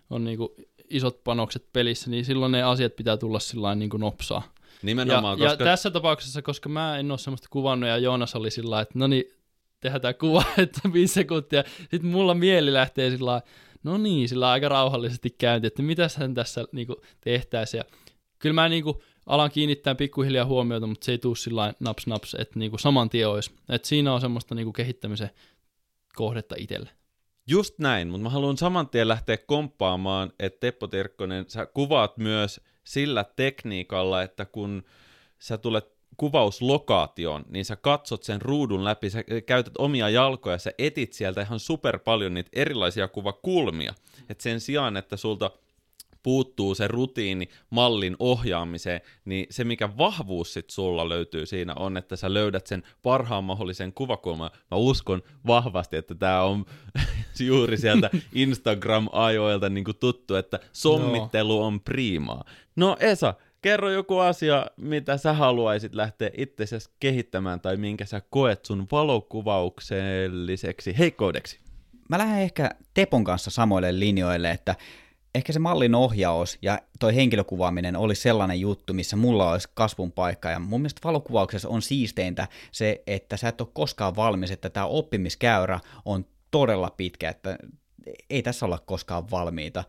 on 0.09 0.23
niinku 0.23 0.55
isot 0.89 1.23
panokset 1.23 1.65
pelissä, 1.73 2.09
niin 2.09 2.25
silloin 2.25 2.51
ne 2.51 2.63
asiat 2.63 2.95
pitää 2.95 3.17
tulla 3.17 3.39
sillä 3.39 3.75
niinku 3.75 3.97
nopsaa. 3.97 4.41
Ja, 4.45 4.79
Nimenomaan, 4.81 5.39
ja 5.39 5.49
koska... 5.49 5.63
tässä 5.63 5.91
tapauksessa, 5.91 6.41
koska 6.41 6.69
mä 6.69 6.97
en 6.97 7.11
ole 7.11 7.19
semmoista 7.19 7.47
kuvannut 7.51 7.89
ja 7.89 7.97
Joonas 7.97 8.35
oli 8.35 8.51
sillä 8.51 8.81
että 8.81 8.99
no 8.99 9.07
niin, 9.07 9.23
tehdään 9.79 10.01
tämä 10.01 10.13
kuva, 10.13 10.43
että 10.57 10.81
viisi 10.93 11.13
sekuntia. 11.13 11.63
Sitten 11.79 12.05
mulla 12.05 12.33
mieli 12.33 12.73
lähtee 12.73 13.09
sillä 13.09 13.41
no 13.83 13.97
niin, 13.97 14.29
sillä 14.29 14.51
aika 14.51 14.69
rauhallisesti 14.69 15.29
käynti, 15.29 15.67
että 15.67 15.81
mitä 15.81 16.07
hän 16.17 16.33
tässä 16.33 16.65
niinku 16.71 17.01
tehtäisiin. 17.21 17.79
Ja 17.79 17.83
kyllä 18.39 18.53
mä 18.53 18.69
niinku 18.69 19.01
alan 19.27 19.51
kiinnittää 19.51 19.95
pikkuhiljaa 19.95 20.45
huomiota, 20.45 20.87
mutta 20.87 21.05
se 21.05 21.11
ei 21.11 21.17
tuu 21.17 21.35
sillä 21.35 21.73
naps 21.79 22.07
naps, 22.07 22.35
että 22.39 22.59
niinku 22.59 22.77
saman 22.77 23.09
tien 23.09 23.29
olisi. 23.29 23.51
Et 23.69 23.85
siinä 23.85 24.13
on 24.13 24.21
semmoista 24.21 24.55
niinku 24.55 24.73
kehittämisen 24.73 25.29
kohdetta 26.15 26.55
itselle. 26.57 26.89
Just 27.47 27.79
näin, 27.79 28.07
mutta 28.07 28.23
mä 28.23 28.29
haluan 28.29 28.57
saman 28.57 28.89
tien 28.89 29.07
lähteä 29.07 29.37
komppaamaan, 29.37 30.33
että 30.39 30.59
Teppo 30.59 30.87
Tirkkonen, 30.87 31.45
sä 31.47 31.65
kuvaat 31.65 32.17
myös 32.17 32.61
sillä 32.83 33.25
tekniikalla, 33.35 34.21
että 34.21 34.45
kun 34.45 34.83
sä 35.39 35.57
tulet 35.57 35.97
kuvauslokaation, 36.17 37.45
niin 37.49 37.65
sä 37.65 37.75
katsot 37.75 38.23
sen 38.23 38.41
ruudun 38.41 38.83
läpi, 38.83 39.09
sä 39.09 39.23
käytät 39.45 39.73
omia 39.77 40.09
jalkoja, 40.09 40.57
sä 40.57 40.71
etit 40.77 41.13
sieltä 41.13 41.41
ihan 41.41 41.59
super 41.59 41.99
paljon 41.99 42.33
niitä 42.33 42.49
erilaisia 42.53 43.07
kuvakulmia. 43.07 43.93
Et 44.29 44.41
sen 44.41 44.59
sijaan, 44.59 44.97
että 44.97 45.17
sulta 45.17 45.51
puuttuu 46.23 46.75
se 46.75 46.87
rutiini 46.87 47.49
mallin 47.69 48.15
ohjaamiseen, 48.19 49.01
niin 49.25 49.45
se 49.49 49.63
mikä 49.63 49.97
vahvuus 49.97 50.53
sit 50.53 50.69
sulla 50.69 51.09
löytyy 51.09 51.45
siinä 51.45 51.73
on, 51.75 51.97
että 51.97 52.15
sä 52.15 52.33
löydät 52.33 52.67
sen 52.67 52.83
parhaan 53.03 53.43
mahdollisen 53.43 53.93
kuvakulman. 53.93 54.51
Mä 54.71 54.77
uskon 54.77 55.21
vahvasti, 55.47 55.97
että 55.97 56.15
tämä 56.15 56.43
on 56.43 56.65
juuri 57.39 57.77
sieltä 57.77 58.09
Instagram-ajoilta 58.33 59.69
niin 59.69 59.85
tuttu, 59.99 60.35
että 60.35 60.59
sommittelu 60.73 61.63
on 61.63 61.81
priimaa. 61.81 62.43
No 62.75 62.97
Esa, 62.99 63.33
kerro 63.61 63.89
joku 63.89 64.17
asia, 64.17 64.65
mitä 64.77 65.17
sä 65.17 65.33
haluaisit 65.33 65.95
lähteä 65.95 66.29
itsesi 66.37 66.89
kehittämään 66.99 67.61
tai 67.61 67.77
minkä 67.77 68.05
sä 68.05 68.21
koet 68.29 68.65
sun 68.65 68.87
valokuvaukselliseksi 68.91 70.97
heikkoudeksi. 70.97 71.59
Mä 72.09 72.17
lähden 72.17 72.41
ehkä 72.41 72.69
Tepon 72.93 73.23
kanssa 73.23 73.51
samoille 73.51 73.99
linjoille, 73.99 74.51
että 74.51 74.75
ehkä 75.37 75.53
se 75.53 75.59
mallin 75.59 75.95
ohjaus 75.95 76.57
ja 76.61 76.79
toi 76.99 77.15
henkilökuvaaminen 77.15 77.95
oli 77.95 78.15
sellainen 78.15 78.59
juttu, 78.59 78.93
missä 78.93 79.15
mulla 79.15 79.51
olisi 79.51 79.69
kasvun 79.73 80.11
paikka. 80.11 80.49
Ja 80.49 80.59
mun 80.59 80.81
mielestä 80.81 81.01
valokuvauksessa 81.03 81.69
on 81.69 81.81
siisteintä 81.81 82.47
se, 82.71 83.03
että 83.07 83.37
sä 83.37 83.47
et 83.47 83.61
ole 83.61 83.69
koskaan 83.73 84.15
valmis, 84.15 84.51
että 84.51 84.69
tämä 84.69 84.85
oppimiskäyrä 84.85 85.79
on 86.05 86.25
todella 86.51 86.89
pitkä, 86.89 87.29
että 87.29 87.57
ei 88.29 88.43
tässä 88.43 88.65
olla 88.65 88.79
koskaan 88.85 89.31
valmiita. 89.31 89.83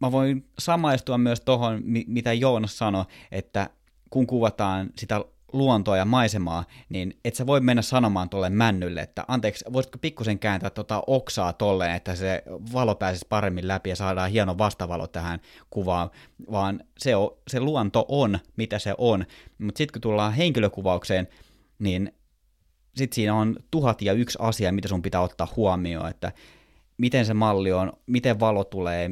Mä 0.00 0.12
voin 0.12 0.48
samaistua 0.58 1.18
myös 1.18 1.40
tuohon, 1.40 1.82
mitä 2.06 2.32
Joonas 2.32 2.78
sanoi, 2.78 3.04
että 3.32 3.70
kun 4.10 4.26
kuvataan 4.26 4.90
sitä 4.98 5.24
luontoa 5.52 5.96
ja 5.96 6.04
maisemaa, 6.04 6.64
niin 6.88 7.18
et 7.24 7.34
sä 7.34 7.46
voi 7.46 7.60
mennä 7.60 7.82
sanomaan 7.82 8.28
tuolle 8.28 8.50
männylle, 8.50 9.00
että 9.00 9.24
anteeksi, 9.28 9.64
voisitko 9.72 9.98
pikkusen 9.98 10.38
kääntää 10.38 10.70
tota 10.70 11.02
oksaa 11.06 11.52
tolleen, 11.52 11.94
että 11.94 12.14
se 12.14 12.42
valo 12.72 12.94
pääsisi 12.94 13.26
paremmin 13.28 13.68
läpi 13.68 13.90
ja 13.90 13.96
saadaan 13.96 14.30
hieno 14.30 14.58
vastavalo 14.58 15.06
tähän 15.06 15.40
kuvaan, 15.70 16.10
vaan 16.52 16.80
se, 16.98 17.16
on, 17.16 17.30
se 17.48 17.60
luonto 17.60 18.04
on, 18.08 18.38
mitä 18.56 18.78
se 18.78 18.94
on. 18.98 19.26
Mutta 19.58 19.78
sitten 19.78 19.92
kun 19.92 20.00
tullaan 20.02 20.32
henkilökuvaukseen, 20.32 21.28
niin 21.78 22.12
sitten 22.96 23.14
siinä 23.14 23.34
on 23.34 23.56
tuhat 23.70 24.02
ja 24.02 24.12
yksi 24.12 24.38
asia, 24.40 24.72
mitä 24.72 24.88
sun 24.88 25.02
pitää 25.02 25.20
ottaa 25.20 25.48
huomioon, 25.56 26.10
että 26.10 26.32
miten 26.98 27.26
se 27.26 27.34
malli 27.34 27.72
on, 27.72 27.92
miten 28.06 28.40
valo 28.40 28.64
tulee, 28.64 29.10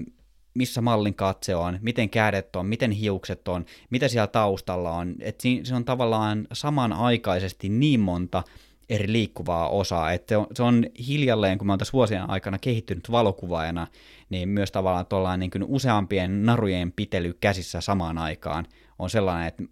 missä 0.57 0.81
mallin 0.81 1.15
katse 1.15 1.57
on, 1.57 1.79
miten 1.83 2.11
kädet 2.11 2.57
on, 2.57 2.67
miten 2.67 2.91
hiukset 2.91 3.49
on, 3.49 3.65
mitä 3.91 4.09
siellä 4.09 4.27
taustalla 4.27 4.91
on. 4.91 5.15
Et 5.21 5.41
siinä, 5.41 5.65
se 5.65 5.75
on 5.75 5.85
tavallaan 5.85 6.47
samanaikaisesti 6.53 7.69
niin 7.69 8.01
monta 8.01 8.43
eri 8.89 9.13
liikkuvaa 9.13 9.69
osaa, 9.69 10.13
että 10.13 10.29
se 10.29 10.37
on, 10.37 10.47
se 10.55 10.63
on 10.63 10.87
hiljalleen, 11.07 11.59
kun 11.59 11.67
mä 11.67 11.73
oon 11.73 11.79
tässä 11.79 11.93
vuosien 11.93 12.31
aikana 12.31 12.59
kehittynyt 12.59 13.11
valokuvaajana, 13.11 13.87
niin 14.31 14.49
myös 14.49 14.73
tavallaan 14.73 15.07
tuollainen 15.07 15.51
niin 15.55 15.65
useampien 15.69 16.47
narujen 16.47 16.93
pitely 16.93 17.33
käsissä 17.33 17.81
samaan 17.81 18.19
aikaan 18.19 18.67
on 18.99 19.11
sellainen, 19.11 19.49
että 19.49 19.63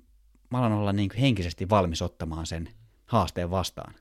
mä 0.50 0.58
alan 0.58 0.72
olla 0.72 0.92
niin 0.92 1.10
henkisesti 1.20 1.70
valmis 1.70 2.02
ottamaan 2.02 2.46
sen 2.46 2.68
haasteen 3.06 3.50
vastaan. 3.50 3.94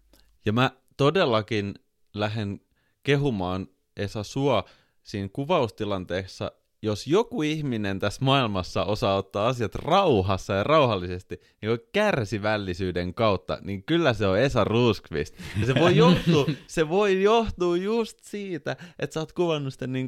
Ja 0.46 0.54
mä 0.54 0.72
todellakin 0.98 1.74
lähden 2.14 2.62
kehumaan 3.04 3.68
Esa 3.98 4.24
sua 4.24 4.64
siinä 5.04 5.30
kuvaustilanteessa 5.34 6.52
jos 6.84 7.08
joku 7.08 7.42
ihminen 7.42 8.00
tässä 8.00 8.26
maailmassa 8.26 8.84
osaa 8.84 9.16
ottaa 9.16 9.48
asiat 9.48 9.76
rauhassa 9.76 10.54
ja 10.54 10.64
rauhallisesti, 10.64 11.42
niin 11.62 11.80
kärsivällisyyden 11.92 13.14
kautta, 13.14 13.58
niin 13.62 13.84
kyllä 13.84 14.14
se 14.14 14.28
on 14.28 14.40
Esa 14.40 14.64
Ruskvist. 14.64 15.36
Ja 15.60 15.66
se 15.66 15.76
voi 15.76 15.98
johtua, 15.98 16.46
se 16.68 16.90
voi 16.90 17.24
johtua 17.24 17.78
just 17.78 18.20
siitä, 18.22 18.76
että 19.00 19.14
sä 19.14 19.20
oot 19.20 19.34
kuvannut 19.34 19.74
sitä 19.74 19.88
niin 19.88 20.08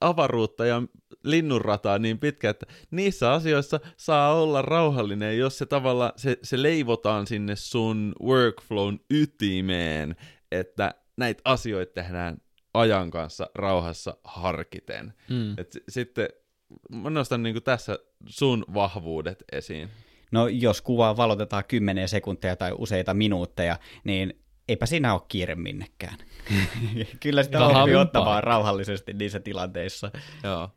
avaruutta 0.00 0.66
ja 0.66 0.82
linnunrataa 1.24 1.98
niin 1.98 2.18
pitkä, 2.18 2.50
että 2.50 2.66
niissä 2.90 3.32
asioissa 3.32 3.80
saa 3.96 4.34
olla 4.34 4.62
rauhallinen, 4.62 5.38
jos 5.38 5.58
se 5.58 5.66
tavalla 5.66 6.12
se, 6.16 6.38
se 6.42 6.62
leivotaan 6.62 7.26
sinne 7.26 7.56
sun 7.56 8.14
workflown 8.22 8.98
ytimeen, 9.10 10.16
että 10.52 10.94
näitä 11.16 11.40
asioita 11.44 11.92
tehdään 11.92 12.36
ajan 12.78 13.10
kanssa 13.10 13.50
rauhassa 13.54 14.16
harkiten. 14.24 15.14
Mm. 15.30 15.58
Et 15.58 15.72
s- 15.72 15.78
sitten 15.88 16.28
mä 16.90 17.10
nostan 17.10 17.42
niin 17.42 17.62
tässä 17.62 17.98
sun 18.26 18.64
vahvuudet 18.74 19.44
esiin. 19.52 19.88
No 20.32 20.48
jos 20.48 20.82
kuvaa 20.82 21.16
valotetaan 21.16 21.64
kymmenen 21.68 22.08
sekuntia 22.08 22.56
tai 22.56 22.72
useita 22.78 23.14
minuutteja, 23.14 23.78
niin 24.04 24.42
eipä 24.68 24.86
siinä 24.86 25.12
ole 25.14 25.22
kiire 25.28 25.54
minnekään. 25.54 26.18
Kyllä 27.22 27.42
sitä 27.42 27.66
oppii 27.66 27.94
ottamaan 27.94 28.44
rauhallisesti 28.44 29.12
niissä 29.12 29.40
tilanteissa. 29.40 30.10
Joo. 30.44 30.68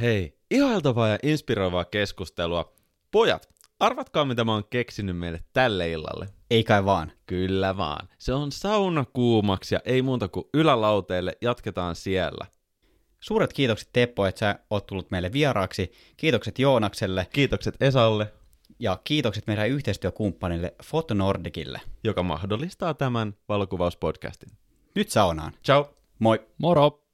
Hei, 0.00 0.38
ihailtavaa 0.50 1.08
ja 1.08 1.18
inspiroivaa 1.22 1.84
keskustelua. 1.84 2.74
Pojat, 3.10 3.48
arvatkaa 3.80 4.24
mitä 4.24 4.44
mä 4.44 4.52
oon 4.52 4.64
keksinyt 4.70 5.18
meille 5.18 5.40
tälle 5.52 5.90
illalle. 5.90 6.26
Ei 6.50 6.64
kai 6.64 6.84
vaan. 6.84 7.12
Kyllä 7.26 7.76
vaan. 7.76 8.08
Se 8.18 8.32
on 8.32 8.52
sauna 8.52 9.04
kuumaksi 9.12 9.74
ja 9.74 9.80
ei 9.84 10.02
muuta 10.02 10.28
kuin 10.28 10.46
ylälauteelle. 10.54 11.36
Jatketaan 11.40 11.96
siellä. 11.96 12.46
Suuret 13.20 13.52
kiitokset 13.52 13.88
Teppo, 13.92 14.26
että 14.26 14.38
sä 14.38 14.58
oot 14.70 14.86
tullut 14.86 15.10
meille 15.10 15.32
vieraaksi. 15.32 15.92
Kiitokset 16.16 16.58
Joonakselle. 16.58 17.26
Kiitokset 17.32 17.82
Esalle. 17.82 18.32
Ja 18.78 19.00
kiitokset 19.04 19.46
meidän 19.46 19.68
yhteistyökumppanille 19.68 20.74
Fotonordicille. 20.84 21.80
Joka 22.04 22.22
mahdollistaa 22.22 22.94
tämän 22.94 23.34
valokuvauspodcastin. 23.48 24.50
Nyt 24.94 25.10
saunaan. 25.10 25.52
Ciao. 25.64 25.94
Moi. 26.18 26.46
Moro. 26.58 27.07